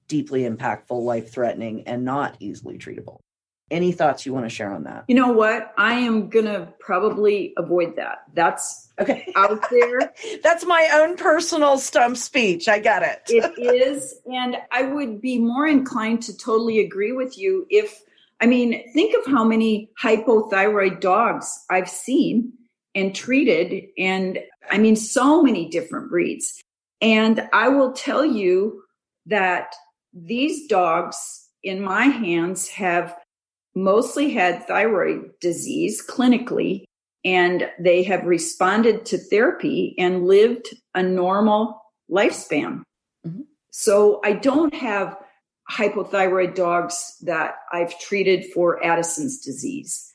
deeply 0.09 0.43
impactful, 0.43 1.01
life 1.01 1.33
threatening, 1.33 1.87
and 1.87 2.05
not 2.05 2.37
easily 2.40 2.77
treatable. 2.79 3.21
Any 3.70 3.92
thoughts 3.92 4.26
you 4.26 4.33
want 4.35 4.46
to 4.46 4.50
share 4.50 4.72
on 4.72 4.85
that? 4.85 5.04
You 5.06 5.14
know 5.14 5.33
what? 5.33 5.72
I 5.78 5.94
am 5.94 6.28
going 6.28 6.46
to 6.46 6.72
probably 6.80 7.54
avoid 7.56 7.96
that. 7.96 8.24
That's 8.35 8.88
okay 8.98 9.33
out 9.37 9.64
there. 9.70 10.12
That's 10.42 10.64
my 10.64 10.88
own 10.94 11.16
personal 11.16 11.78
stump 11.78 12.16
speech. 12.16 12.68
I 12.68 12.80
get 12.80 13.02
it. 13.02 13.22
it 13.28 13.59
is. 13.59 14.16
And 14.26 14.56
I 14.72 14.83
would 14.83 15.20
be 15.20 15.38
more 15.38 15.66
inclined 15.66 16.22
to 16.24 16.37
totally 16.37 16.80
agree 16.80 17.12
with 17.12 17.38
you 17.38 17.66
if 17.70 18.02
I 18.40 18.46
mean, 18.46 18.90
think 18.92 19.14
of 19.14 19.30
how 19.30 19.44
many 19.44 19.90
hypothyroid 20.02 21.00
dogs 21.00 21.64
I've 21.68 21.90
seen 21.90 22.54
and 22.94 23.14
treated. 23.14 23.88
And 23.98 24.38
I 24.70 24.78
mean, 24.78 24.96
so 24.96 25.42
many 25.42 25.68
different 25.68 26.09
breeds. 26.09 26.61
And 27.02 27.48
I 27.52 27.68
will 27.68 27.92
tell 27.92 28.24
you 28.24 28.83
that 29.26 29.74
these 30.12 30.66
dogs 30.68 31.48
in 31.62 31.83
my 31.83 32.04
hands 32.04 32.68
have 32.68 33.14
mostly 33.74 34.30
had 34.30 34.66
thyroid 34.66 35.30
disease 35.40 36.04
clinically, 36.06 36.85
and 37.24 37.68
they 37.78 38.02
have 38.02 38.24
responded 38.24 39.04
to 39.06 39.18
therapy 39.18 39.94
and 39.98 40.26
lived 40.26 40.68
a 40.94 41.02
normal 41.02 41.80
lifespan. 42.11 42.83
Mm-hmm. 43.26 43.42
So 43.70 44.20
I 44.24 44.33
don't 44.33 44.74
have 44.74 45.16
hypothyroid 45.70 46.54
dogs 46.54 47.16
that 47.22 47.54
I've 47.72 47.98
treated 48.00 48.46
for 48.52 48.85
Addison's 48.85 49.38
disease. 49.40 50.12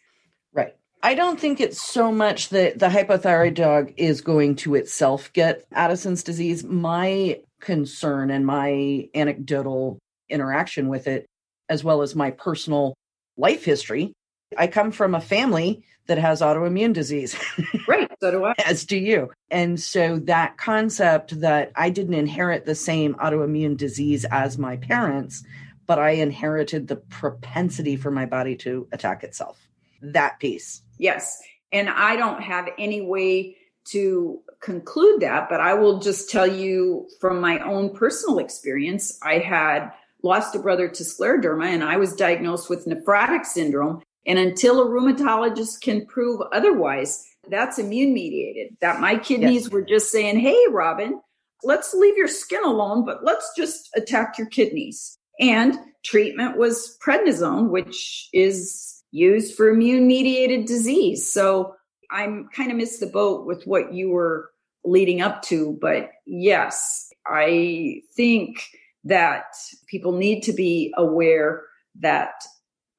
Right. 0.54 0.76
I 1.02 1.16
don't 1.16 1.40
think 1.40 1.62
it's 1.62 1.82
so 1.82 2.12
much 2.12 2.50
that 2.50 2.80
the 2.80 2.88
hypothyroid 2.90 3.54
dog 3.54 3.94
is 3.96 4.20
going 4.22 4.56
to 4.58 4.76
itself 4.76 5.32
get 5.34 5.66
Addison's 5.72 6.24
disease. 6.24 6.64
My 6.64 7.40
concern 7.62 8.32
and 8.32 8.46
my 8.46 9.08
anecdotal 9.16 10.00
interaction 10.30 10.90
with 10.90 11.08
it, 11.08 11.26
as 11.70 11.84
well 11.84 12.02
as 12.02 12.16
my 12.16 12.32
personal 12.32 12.96
life 13.38 13.66
history, 13.66 14.14
I 14.58 14.68
come 14.68 14.92
from 14.92 15.16
a 15.16 15.22
family 15.22 15.84
that 16.08 16.18
has 16.18 16.42
autoimmune 16.42 16.94
disease. 16.94 17.36
right. 17.88 18.12
So 18.20 18.32
do 18.32 18.46
I. 18.46 18.54
As 18.64 18.86
do 18.86 18.98
you. 18.98 19.32
And 19.50 19.80
so 19.80 20.20
that 20.20 20.58
concept 20.58 21.40
that 21.42 21.72
I 21.76 21.90
didn't 21.90 22.14
inherit 22.14 22.66
the 22.66 22.76
same 22.76 23.16
autoimmune 23.16 23.78
disease 23.78 24.26
as 24.26 24.58
my 24.58 24.78
parents, 24.78 25.44
but 25.88 26.00
I 26.00 26.12
inherited 26.12 26.88
the 26.88 26.98
propensity 26.98 27.96
for 27.96 28.12
my 28.12 28.26
body 28.26 28.56
to 28.58 28.88
attack 28.92 29.24
itself. 29.24 29.68
That 30.02 30.40
piece. 30.40 30.82
Yes. 31.00 31.42
And 31.72 31.90
I 31.90 32.16
don't 32.16 32.42
have 32.42 32.70
any 32.78 33.02
way 33.02 33.58
to 33.86 34.42
conclude 34.62 35.22
that, 35.22 35.50
but 35.50 35.60
I 35.60 35.74
will 35.76 36.00
just 36.00 36.30
tell 36.30 36.48
you 36.48 37.08
from 37.20 37.40
my 37.40 37.60
own 37.60 37.94
personal 37.96 38.40
experience, 38.40 39.20
I 39.24 39.40
had 39.40 39.92
lost 40.26 40.56
a 40.56 40.60
brother 40.60 40.90
to 40.90 41.04
scleroderma 41.04 41.68
and 41.68 41.84
I 41.84 41.98
was 41.98 42.16
diagnosed 42.16 42.70
with 42.70 42.86
nephrotic 42.86 43.46
syndrome 43.46 44.02
and 44.26 44.40
until 44.40 44.82
a 44.82 44.88
rheumatologist 44.88 45.82
can 45.82 46.06
prove 46.08 46.42
otherwise, 46.52 47.24
that's 47.50 47.78
immune 47.78 48.14
mediated. 48.14 48.76
That 48.82 49.00
my 49.00 49.18
kidneys 49.18 49.64
yes. 49.64 49.72
were 49.72 49.84
just 49.84 50.12
saying, 50.12 50.40
hey, 50.40 50.60
Robin, 50.72 51.22
let's 51.64 51.94
leave 51.94 52.18
your 52.18 52.28
skin 52.28 52.64
alone, 52.64 53.06
but 53.06 53.24
let's 53.24 53.52
just 53.56 53.90
attack 53.96 54.38
your 54.38 54.48
kidneys. 54.48 55.18
And 55.40 55.78
treatment 56.04 56.58
was 56.58 56.98
prednisone, 57.06 57.70
which 57.70 58.30
is 58.34 59.04
used 59.12 59.56
for 59.56 59.70
immune 59.70 60.08
mediated 60.08 60.66
disease. 60.66 61.32
So 61.32 61.76
I'm 62.12 62.50
kind 62.54 62.72
of 62.72 62.78
missed 62.78 63.00
the 63.00 63.08
boat 63.08 63.46
with 63.46 63.66
what 63.66 63.94
you 63.94 64.10
were 64.10 64.50
leading 64.84 65.22
up 65.22 65.44
to. 65.44 65.78
But 65.80 66.12
yes, 66.26 67.12
I 67.28 68.02
think 68.16 68.64
that 69.06 69.46
people 69.88 70.12
need 70.12 70.42
to 70.42 70.54
be 70.54 70.94
aware 70.98 71.64
that 72.00 72.34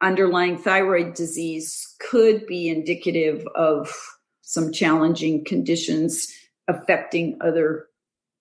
underlying 0.01 0.57
thyroid 0.57 1.15
disease 1.15 1.95
could 2.01 2.47
be 2.47 2.69
indicative 2.69 3.47
of 3.55 3.95
some 4.43 4.73
challenging 4.73 5.45
conditions 5.45 6.33
affecting 6.69 7.37
other 7.41 7.87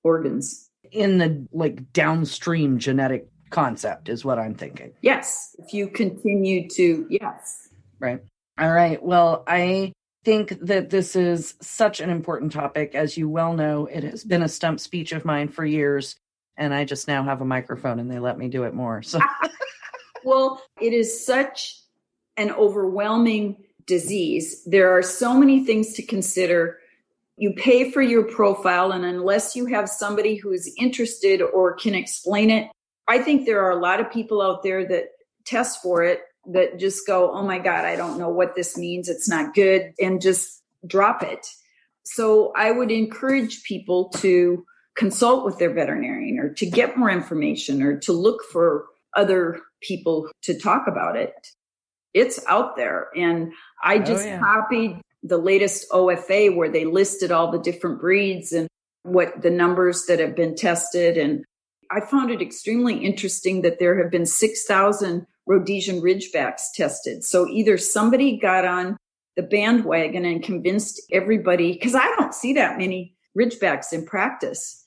organs. 0.04 0.70
In 0.92 1.18
the 1.18 1.48
like 1.52 1.92
downstream 1.92 2.78
genetic 2.78 3.28
concept 3.50 4.10
is 4.10 4.24
what 4.24 4.38
I'm 4.38 4.54
thinking. 4.54 4.94
Yes. 5.02 5.56
If 5.60 5.74
you 5.74 5.88
continue 5.88 6.70
to, 6.70 7.08
yes. 7.10 7.70
Right. 8.00 8.22
All 8.60 8.72
right. 8.72 9.02
Well, 9.02 9.44
I 9.48 9.94
think 10.24 10.60
that 10.62 10.90
this 10.90 11.16
is 11.16 11.56
such 11.62 12.00
an 12.00 12.10
important 12.10 12.52
topic. 12.52 12.96
As 12.96 13.18
you 13.18 13.30
well 13.30 13.54
know, 13.54 13.86
it 13.86 14.04
has 14.04 14.24
been 14.24 14.44
a 14.44 14.50
stump 14.50 14.80
speech 14.80 15.12
of 15.12 15.26
mine 15.26 15.48
for 15.48 15.66
years, 15.66 16.16
and 16.58 16.74
I 16.74 16.86
just 16.86 17.08
now 17.08 17.24
have 17.24 17.42
a 17.42 17.46
microphone 17.46 18.00
and 18.00 18.10
they 18.10 18.20
let 18.20 18.38
me 18.38 18.48
do 18.48 18.64
it 18.64 18.74
more. 18.74 19.02
So, 19.02 19.20
well, 20.24 20.62
it 20.80 20.94
is 20.94 21.26
such 21.26 21.82
an 22.38 22.52
overwhelming 22.52 23.58
disease. 23.86 24.64
There 24.66 24.98
are 24.98 25.04
so 25.04 25.38
many 25.38 25.66
things 25.66 25.94
to 25.94 26.04
consider. 26.04 26.80
You 27.38 27.54
pay 27.54 27.92
for 27.92 28.02
your 28.02 28.24
profile, 28.24 28.92
and 28.92 29.06
unless 29.06 29.56
you 29.56 29.66
have 29.68 29.90
somebody 29.90 30.36
who 30.36 30.52
is 30.52 30.74
interested 30.80 31.42
or 31.42 31.74
can 31.74 31.94
explain 31.94 32.50
it, 32.50 32.70
I 33.08 33.20
think 33.20 33.46
there 33.46 33.64
are 33.64 33.72
a 33.72 33.80
lot 33.80 34.00
of 34.00 34.12
people 34.12 34.42
out 34.42 34.64
there 34.64 34.88
that 34.88 35.10
test 35.44 35.82
for 35.82 36.04
it 36.04 36.22
that 36.48 36.80
just 36.80 37.06
go, 37.06 37.32
oh 37.32 37.44
my 37.44 37.60
God, 37.60 37.86
I 37.86 37.96
don't 37.96 38.18
know 38.18 38.30
what 38.30 38.56
this 38.56 38.78
means. 38.78 39.10
It's 39.10 39.28
not 39.28 39.54
good, 39.54 39.94
and 40.00 40.22
just 40.22 40.64
drop 40.88 41.24
it. 41.24 41.46
So 42.04 42.54
I 42.56 42.72
would 42.72 42.92
encourage 42.92 43.64
people 43.64 44.10
to 44.18 44.66
consult 44.96 45.46
with 45.46 45.58
their 45.58 45.74
veterinarian 45.74 46.40
or 46.40 46.50
to 46.50 46.66
get 46.66 46.98
more 46.98 47.10
information 47.10 47.82
or 47.82 47.98
to 48.00 48.14
look 48.14 48.44
for 48.52 48.86
other 49.16 49.60
people 49.82 50.30
to 50.44 50.58
talk 50.58 50.88
about 50.88 51.16
it. 51.16 51.34
It's 52.14 52.40
out 52.48 52.76
there. 52.76 53.10
And 53.16 53.52
I 53.84 53.98
oh, 53.98 54.04
just 54.04 54.26
oh, 54.26 54.30
yeah. 54.30 54.40
copied 54.40 55.02
the 55.24 55.38
latest 55.38 55.90
OFA 55.92 56.56
where 56.56 56.70
they 56.70 56.86
listed 56.86 57.32
all 57.32 57.52
the 57.52 57.60
different 57.60 58.00
breeds 58.00 58.52
and 58.52 58.68
what 59.04 59.42
the 59.42 59.50
numbers 59.50 60.06
that 60.06 60.20
have 60.20 60.36
been 60.36 60.56
tested. 60.56 61.18
And 61.18 61.44
I 61.92 62.00
found 62.00 62.32
it 62.32 62.42
extremely 62.42 62.96
interesting 62.96 63.62
that 63.64 63.80
there 63.80 64.02
have 64.02 64.12
been 64.12 64.26
6,000 64.26 65.28
Rhodesian 65.46 66.02
Ridgebacks 66.02 66.72
tested. 66.74 67.24
So 67.24 67.48
either 67.48 67.78
somebody 67.78 68.38
got 68.38 68.66
on 68.66 68.98
the 69.36 69.44
bandwagon 69.44 70.26
and 70.26 70.42
convinced 70.42 71.02
everybody, 71.12 71.74
because 71.74 71.94
I 71.94 72.06
don't 72.18 72.34
see 72.34 72.54
that 72.54 72.78
many 72.78 73.14
Ridgebacks 73.38 73.92
in 73.92 74.06
practice. 74.06 74.85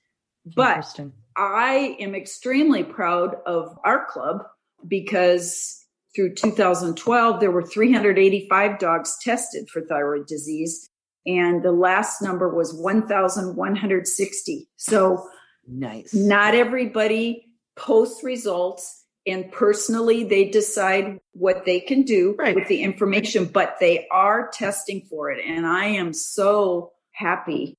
But 0.55 0.99
I 1.37 1.97
am 2.01 2.15
extremely 2.15 2.83
proud 2.83 3.37
of 3.47 3.77
our 3.85 4.07
club 4.07 4.45
because 4.87 5.85
through 6.15 6.35
2012, 6.35 7.41
there 7.41 7.51
were 7.51 7.63
385 7.63 8.79
dogs 8.79 9.17
tested 9.23 9.69
for 9.69 9.83
thyroid 9.83 10.27
disease, 10.27 10.89
and 11.27 11.63
the 11.63 11.73
last 11.73 12.23
number 12.23 12.49
was 12.49 12.75
1,160. 12.75 14.69
So, 14.77 15.29
nice. 15.67 16.15
Not 16.15 16.55
everybody 16.55 17.47
posts 17.77 18.25
results 18.25 19.05
and 19.27 19.53
personally 19.53 20.25
they 20.25 20.49
decide 20.49 21.19
what 21.33 21.65
they 21.65 21.79
can 21.79 22.03
do 22.03 22.35
right. 22.39 22.55
with 22.55 22.67
the 22.67 22.83
information 22.83 23.45
but 23.45 23.77
they 23.79 24.09
are 24.11 24.51
testing 24.53 25.03
for 25.09 25.31
it 25.31 25.45
and 25.47 25.65
i 25.67 25.85
am 25.85 26.13
so 26.13 26.91
happy 27.13 27.78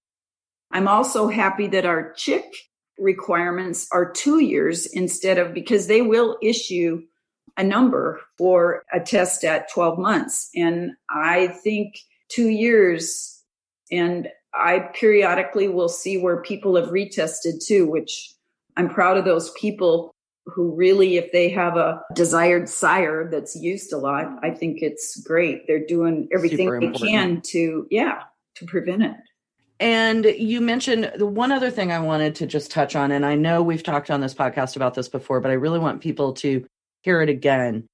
i'm 0.71 0.87
also 0.87 1.27
happy 1.27 1.67
that 1.67 1.85
our 1.85 2.13
CHIC 2.13 2.43
requirements 2.97 3.87
are 3.91 4.11
two 4.11 4.39
years 4.39 4.85
instead 4.87 5.37
of 5.37 5.53
because 5.53 5.87
they 5.87 6.01
will 6.01 6.37
issue 6.41 7.01
a 7.57 7.63
number 7.63 8.19
for 8.37 8.83
a 8.93 8.99
test 8.99 9.43
at 9.43 9.71
12 9.71 9.97
months 9.97 10.49
and 10.55 10.91
i 11.09 11.47
think 11.63 11.97
two 12.29 12.49
years 12.49 13.43
and 13.91 14.27
i 14.53 14.79
periodically 14.79 15.67
will 15.67 15.89
see 15.89 16.17
where 16.17 16.41
people 16.41 16.75
have 16.75 16.89
retested 16.89 17.65
too 17.65 17.89
which 17.89 18.33
i'm 18.77 18.89
proud 18.89 19.17
of 19.17 19.25
those 19.25 19.51
people 19.51 20.13
who 20.53 20.75
really, 20.75 21.17
if 21.17 21.31
they 21.31 21.49
have 21.49 21.77
a 21.77 22.01
desired 22.13 22.69
sire 22.69 23.29
that's 23.29 23.55
used 23.55 23.93
a 23.93 23.97
lot, 23.97 24.27
I 24.41 24.51
think 24.51 24.81
it's 24.81 25.21
great. 25.21 25.67
They're 25.67 25.85
doing 25.85 26.27
everything 26.33 26.79
they 26.79 26.91
can 26.91 27.41
to, 27.47 27.87
yeah, 27.89 28.23
to 28.55 28.65
prevent 28.65 29.03
it. 29.03 29.15
And 29.79 30.25
you 30.25 30.59
mentioned 30.59 31.13
the 31.15 31.25
one 31.25 31.51
other 31.51 31.71
thing 31.71 31.91
I 31.91 31.99
wanted 31.99 32.35
to 32.35 32.47
just 32.47 32.69
touch 32.69 32.95
on, 32.95 33.11
and 33.11 33.25
I 33.25 33.35
know 33.35 33.63
we've 33.63 33.83
talked 33.83 34.11
on 34.11 34.19
this 34.19 34.33
podcast 34.33 34.75
about 34.75 34.93
this 34.93 35.07
before, 35.07 35.39
but 35.39 35.51
I 35.51 35.55
really 35.55 35.79
want 35.79 36.01
people 36.01 36.33
to 36.33 36.65
hear 37.01 37.21
it 37.21 37.29
again. 37.29 37.87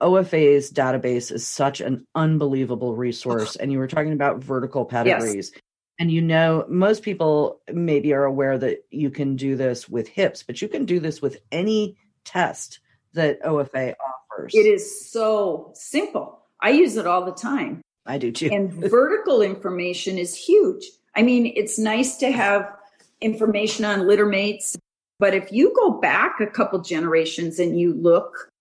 OFA's 0.00 0.72
database 0.72 1.32
is 1.32 1.46
such 1.46 1.80
an 1.80 2.04
unbelievable 2.14 2.96
resource. 2.96 3.56
And 3.56 3.72
you 3.72 3.78
were 3.78 3.88
talking 3.88 4.12
about 4.12 4.42
vertical 4.42 4.84
pedigrees. 4.84 5.50
Yes. 5.52 5.62
And 6.00 6.10
you 6.12 6.22
know, 6.22 6.64
most 6.68 7.02
people 7.02 7.60
maybe 7.72 8.12
are 8.12 8.24
aware 8.24 8.56
that 8.58 8.84
you 8.90 9.10
can 9.10 9.34
do 9.34 9.56
this 9.56 9.88
with 9.88 10.06
hips, 10.06 10.44
but 10.44 10.62
you 10.62 10.68
can 10.68 10.84
do 10.84 11.00
this 11.00 11.20
with 11.20 11.38
any 11.50 11.96
test 12.24 12.78
that 13.14 13.42
OFA 13.42 13.94
offers. 13.94 14.54
It 14.54 14.66
is 14.66 15.10
so 15.10 15.72
simple. 15.74 16.42
I 16.60 16.70
use 16.70 16.96
it 16.96 17.06
all 17.06 17.24
the 17.24 17.32
time. 17.32 17.82
I 18.06 18.18
do 18.18 18.32
too. 18.32 18.48
and 18.50 18.72
vertical 18.90 19.42
information 19.42 20.18
is 20.18 20.34
huge. 20.36 20.84
I 21.18 21.22
mean, 21.22 21.52
it's 21.56 21.80
nice 21.80 22.16
to 22.18 22.30
have 22.30 22.72
information 23.20 23.84
on 23.84 24.06
litter 24.06 24.24
mates, 24.24 24.78
but 25.18 25.34
if 25.34 25.50
you 25.50 25.74
go 25.74 25.90
back 25.90 26.38
a 26.40 26.46
couple 26.46 26.80
generations 26.80 27.58
and 27.58 27.78
you 27.78 27.92
look, 27.92 28.52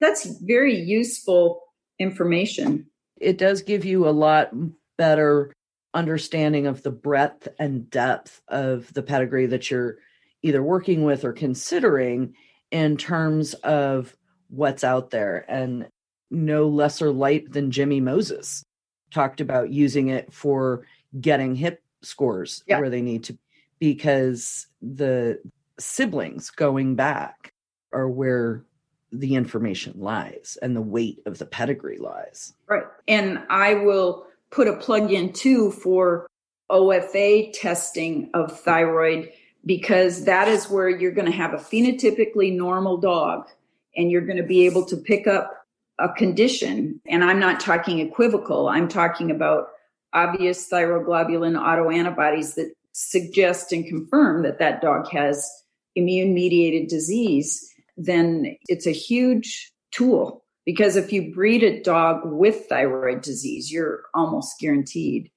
that's 0.00 0.26
very 0.40 0.74
useful 0.74 1.62
information. 2.00 2.86
It 3.20 3.38
does 3.38 3.62
give 3.62 3.84
you 3.84 4.08
a 4.08 4.10
lot 4.10 4.50
better 4.98 5.52
understanding 5.94 6.66
of 6.66 6.82
the 6.82 6.90
breadth 6.90 7.46
and 7.60 7.88
depth 7.88 8.42
of 8.48 8.92
the 8.92 9.04
pedigree 9.04 9.46
that 9.46 9.70
you're 9.70 9.98
either 10.42 10.64
working 10.64 11.04
with 11.04 11.24
or 11.24 11.32
considering 11.32 12.34
in 12.72 12.96
terms 12.96 13.54
of 13.54 14.16
what's 14.48 14.82
out 14.82 15.10
there. 15.10 15.44
And 15.48 15.86
no 16.28 16.66
lesser 16.66 17.12
light 17.12 17.52
than 17.52 17.70
Jimmy 17.70 18.00
Moses 18.00 18.64
talked 19.12 19.40
about 19.40 19.72
using 19.72 20.08
it 20.08 20.32
for 20.32 20.84
getting 21.20 21.54
hip 21.54 21.80
scores 22.02 22.62
yeah. 22.66 22.78
where 22.78 22.90
they 22.90 23.02
need 23.02 23.24
to 23.24 23.38
because 23.78 24.66
the 24.82 25.40
siblings 25.78 26.50
going 26.50 26.94
back 26.94 27.52
are 27.92 28.08
where 28.08 28.64
the 29.12 29.34
information 29.34 29.94
lies 29.96 30.56
and 30.62 30.76
the 30.76 30.82
weight 30.82 31.20
of 31.26 31.38
the 31.38 31.46
pedigree 31.46 31.98
lies. 31.98 32.54
Right. 32.68 32.84
And 33.08 33.42
I 33.48 33.74
will 33.74 34.26
put 34.50 34.68
a 34.68 34.76
plug 34.76 35.10
in 35.10 35.32
too 35.32 35.72
for 35.72 36.28
OFA 36.70 37.52
testing 37.52 38.30
of 38.34 38.58
thyroid 38.60 39.30
because 39.66 40.24
that 40.24 40.48
is 40.48 40.70
where 40.70 40.88
you're 40.88 41.10
going 41.10 41.30
to 41.30 41.36
have 41.36 41.52
a 41.52 41.58
phenotypically 41.58 42.54
normal 42.56 42.96
dog 42.96 43.48
and 43.96 44.10
you're 44.10 44.24
going 44.24 44.36
to 44.36 44.44
be 44.44 44.64
able 44.66 44.84
to 44.86 44.96
pick 44.96 45.26
up 45.26 45.66
a 45.98 46.08
condition. 46.08 47.00
And 47.06 47.24
I'm 47.24 47.40
not 47.40 47.60
talking 47.60 47.98
equivocal, 47.98 48.68
I'm 48.68 48.88
talking 48.88 49.30
about 49.30 49.68
obvious 50.12 50.68
thyroglobulin 50.68 51.58
autoantibodies 51.58 52.54
that 52.54 52.72
suggest 52.92 53.72
and 53.72 53.86
confirm 53.86 54.42
that 54.42 54.58
that 54.58 54.80
dog 54.80 55.08
has 55.08 55.48
immune 55.94 56.34
mediated 56.34 56.88
disease. 56.88 57.68
Then 57.96 58.56
it's 58.68 58.86
a 58.86 58.92
huge 58.92 59.72
tool 59.92 60.44
because 60.64 60.96
if 60.96 61.12
you 61.12 61.32
breed 61.32 61.62
a 61.62 61.82
dog 61.82 62.20
with 62.24 62.66
thyroid 62.68 63.22
disease, 63.22 63.72
you're 63.72 64.02
almost 64.14 64.58
guaranteed 64.60 65.30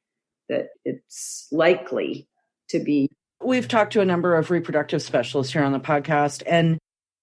that 0.49 0.69
it's 0.85 1.47
likely 1.51 2.27
to 2.69 2.79
be. 2.79 3.09
We've 3.41 3.67
talked 3.67 3.93
to 3.93 4.01
a 4.01 4.05
number 4.05 4.35
of 4.35 4.51
reproductive 4.51 5.01
specialists 5.01 5.51
here 5.53 5.63
on 5.63 5.73
the 5.73 5.79
podcast, 5.79 6.43
and 6.45 6.77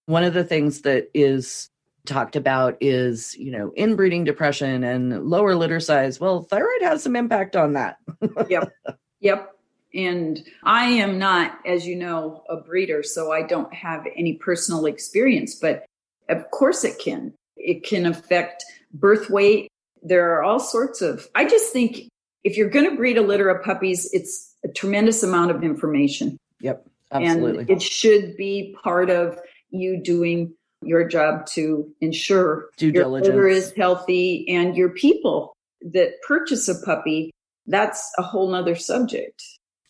one 0.06 0.24
of 0.24 0.34
the 0.34 0.44
things 0.44 0.82
that 0.82 1.08
is 1.14 1.68
talked 2.10 2.36
about 2.36 2.76
is, 2.80 3.36
you 3.36 3.50
know, 3.50 3.72
inbreeding 3.76 4.24
depression 4.24 4.84
and 4.84 5.24
lower 5.24 5.54
litter 5.54 5.80
size. 5.80 6.20
Well, 6.20 6.42
thyroid 6.42 6.82
has 6.82 7.02
some 7.02 7.16
impact 7.16 7.56
on 7.56 7.74
that. 7.74 7.96
yep. 8.48 8.72
Yep. 9.20 9.56
And 9.94 10.40
I 10.64 10.84
am 10.86 11.18
not, 11.18 11.58
as 11.66 11.86
you 11.86 11.96
know, 11.96 12.44
a 12.48 12.56
breeder, 12.56 13.02
so 13.02 13.32
I 13.32 13.42
don't 13.42 13.72
have 13.72 14.06
any 14.16 14.34
personal 14.34 14.86
experience, 14.86 15.54
but 15.54 15.84
of 16.28 16.50
course 16.50 16.84
it 16.84 16.98
can. 16.98 17.32
It 17.56 17.84
can 17.84 18.06
affect 18.06 18.64
birth 18.92 19.30
weight. 19.30 19.68
There 20.02 20.34
are 20.34 20.42
all 20.42 20.60
sorts 20.60 21.02
of, 21.02 21.28
I 21.34 21.44
just 21.44 21.72
think 21.72 22.08
if 22.44 22.56
you're 22.56 22.70
going 22.70 22.88
to 22.88 22.96
breed 22.96 23.18
a 23.18 23.22
litter 23.22 23.48
of 23.48 23.64
puppies, 23.64 24.08
it's 24.12 24.54
a 24.64 24.68
tremendous 24.68 25.22
amount 25.22 25.50
of 25.50 25.62
information. 25.62 26.38
Yep. 26.60 26.86
Absolutely. 27.12 27.60
And 27.60 27.70
it 27.70 27.82
should 27.82 28.36
be 28.36 28.76
part 28.82 29.10
of 29.10 29.38
you 29.70 30.02
doing 30.02 30.54
your 30.82 31.06
job 31.06 31.46
to 31.46 31.90
ensure 32.00 32.70
Due 32.76 32.86
your 32.86 33.04
diligence. 33.04 33.28
litter 33.28 33.48
is 33.48 33.72
healthy 33.76 34.48
and 34.48 34.76
your 34.76 34.90
people 34.90 35.52
that 35.82 36.20
purchase 36.26 36.68
a 36.68 36.80
puppy, 36.84 37.30
that's 37.66 38.10
a 38.18 38.22
whole 38.22 38.50
nother 38.50 38.76
subject. 38.76 39.42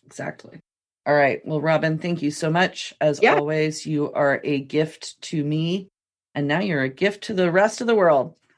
Exactly. 0.05 0.59
All 1.05 1.15
right. 1.15 1.41
Well, 1.45 1.61
Robin, 1.61 1.97
thank 1.97 2.21
you 2.21 2.31
so 2.31 2.49
much. 2.51 2.93
As 3.01 3.21
yeah. 3.21 3.35
always, 3.35 3.85
you 3.85 4.11
are 4.13 4.39
a 4.43 4.59
gift 4.59 5.19
to 5.23 5.43
me, 5.43 5.87
and 6.35 6.47
now 6.47 6.59
you're 6.59 6.83
a 6.83 6.89
gift 6.89 7.23
to 7.25 7.33
the 7.33 7.51
rest 7.51 7.81
of 7.81 7.87
the 7.87 7.95
world. 7.95 8.35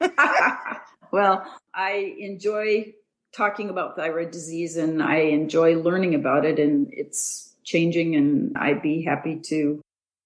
well, 1.12 1.46
I 1.72 2.14
enjoy 2.18 2.92
talking 3.34 3.70
about 3.70 3.96
thyroid 3.96 4.30
disease 4.30 4.76
and 4.76 5.02
I 5.02 5.16
enjoy 5.16 5.76
learning 5.76 6.14
about 6.14 6.44
it, 6.44 6.58
and 6.58 6.88
it's 6.92 7.56
changing, 7.64 8.14
and 8.14 8.56
I'd 8.58 8.82
be 8.82 9.02
happy 9.02 9.40
to 9.46 9.80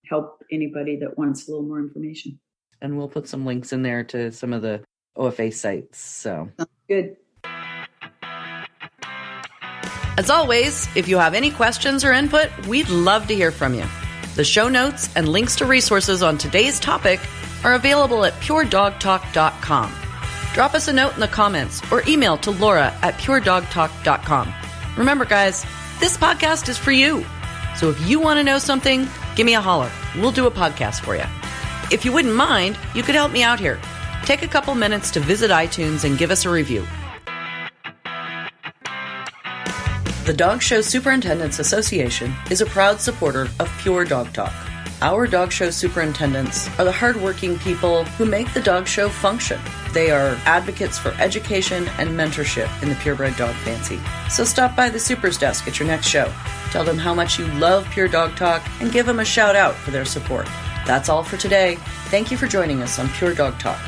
help 0.08 0.42
anybody 0.50 0.96
that 0.96 1.18
wants 1.18 1.46
a 1.46 1.50
little 1.50 1.66
more 1.66 1.78
information. 1.78 2.38
And 2.80 2.96
we'll 2.96 3.08
put 3.08 3.28
some 3.28 3.44
links 3.44 3.72
in 3.72 3.82
there 3.82 4.04
to 4.04 4.30
some 4.32 4.52
of 4.52 4.62
the 4.62 4.82
OFA 5.16 5.52
sites. 5.52 5.98
So 5.98 6.50
good. 6.88 7.16
As 10.16 10.30
always, 10.30 10.88
if 10.96 11.06
you 11.06 11.16
have 11.18 11.34
any 11.34 11.50
questions 11.50 12.04
or 12.04 12.12
input, 12.12 12.50
we'd 12.66 12.88
love 12.88 13.28
to 13.28 13.34
hear 13.34 13.52
from 13.52 13.74
you. 13.74 13.84
The 14.34 14.44
show 14.44 14.68
notes 14.68 15.14
and 15.16 15.28
links 15.28 15.56
to 15.56 15.64
resources 15.64 16.22
on 16.22 16.38
today's 16.38 16.80
topic 16.80 17.20
are 17.64 17.74
available 17.74 18.24
at 18.24 18.32
puredogtalk.com. 18.34 19.92
Drop 20.54 20.74
us 20.74 20.88
a 20.88 20.92
note 20.92 21.14
in 21.14 21.20
the 21.20 21.28
comments 21.28 21.80
or 21.92 22.02
email 22.08 22.36
to 22.38 22.50
laura 22.50 22.96
at 23.02 23.14
puredogtalk.com. 23.14 24.54
Remember, 24.96 25.24
guys, 25.24 25.64
this 26.00 26.16
podcast 26.16 26.68
is 26.68 26.78
for 26.78 26.92
you. 26.92 27.24
So 27.76 27.90
if 27.90 28.08
you 28.08 28.18
want 28.18 28.38
to 28.38 28.44
know 28.44 28.58
something, 28.58 29.08
give 29.38 29.46
me 29.46 29.54
a 29.54 29.60
holler. 29.60 29.88
We'll 30.16 30.32
do 30.32 30.48
a 30.48 30.50
podcast 30.50 31.00
for 31.04 31.14
you. 31.14 31.22
If 31.92 32.04
you 32.04 32.12
wouldn't 32.12 32.34
mind, 32.34 32.76
you 32.92 33.04
could 33.04 33.14
help 33.14 33.30
me 33.30 33.44
out 33.44 33.60
here. 33.60 33.80
Take 34.24 34.42
a 34.42 34.48
couple 34.48 34.74
minutes 34.74 35.12
to 35.12 35.20
visit 35.20 35.52
iTunes 35.52 36.02
and 36.02 36.18
give 36.18 36.32
us 36.32 36.44
a 36.44 36.50
review. 36.50 36.84
The 40.26 40.34
Dog 40.36 40.60
Show 40.60 40.80
Superintendents 40.80 41.60
Association 41.60 42.34
is 42.50 42.60
a 42.60 42.66
proud 42.66 43.00
supporter 43.00 43.48
of 43.60 43.72
Pure 43.78 44.06
Dog 44.06 44.32
Talk. 44.32 44.52
Our 45.00 45.28
dog 45.28 45.52
show 45.52 45.70
superintendents 45.70 46.68
are 46.76 46.84
the 46.84 46.90
hardworking 46.90 47.56
people 47.60 48.04
who 48.16 48.26
make 48.26 48.52
the 48.52 48.60
dog 48.60 48.88
show 48.88 49.08
function. 49.08 49.60
They 49.92 50.10
are 50.10 50.36
advocates 50.46 50.98
for 50.98 51.10
education 51.20 51.88
and 51.98 52.10
mentorship 52.10 52.82
in 52.82 52.88
the 52.88 52.96
purebred 52.96 53.36
dog 53.36 53.54
fancy. 53.54 54.00
So 54.28 54.42
stop 54.42 54.74
by 54.74 54.90
the 54.90 54.98
Super's 54.98 55.38
desk 55.38 55.68
at 55.68 55.78
your 55.78 55.86
next 55.86 56.08
show. 56.08 56.34
Tell 56.70 56.84
them 56.84 56.98
how 56.98 57.14
much 57.14 57.38
you 57.38 57.46
love 57.54 57.88
Pure 57.90 58.08
Dog 58.08 58.36
Talk 58.36 58.62
and 58.80 58.92
give 58.92 59.06
them 59.06 59.20
a 59.20 59.24
shout 59.24 59.56
out 59.56 59.74
for 59.74 59.90
their 59.90 60.04
support. 60.04 60.46
That's 60.86 61.08
all 61.08 61.22
for 61.22 61.36
today. 61.36 61.76
Thank 62.10 62.30
you 62.30 62.36
for 62.36 62.46
joining 62.46 62.82
us 62.82 62.98
on 62.98 63.08
Pure 63.10 63.34
Dog 63.34 63.58
Talk. 63.58 63.80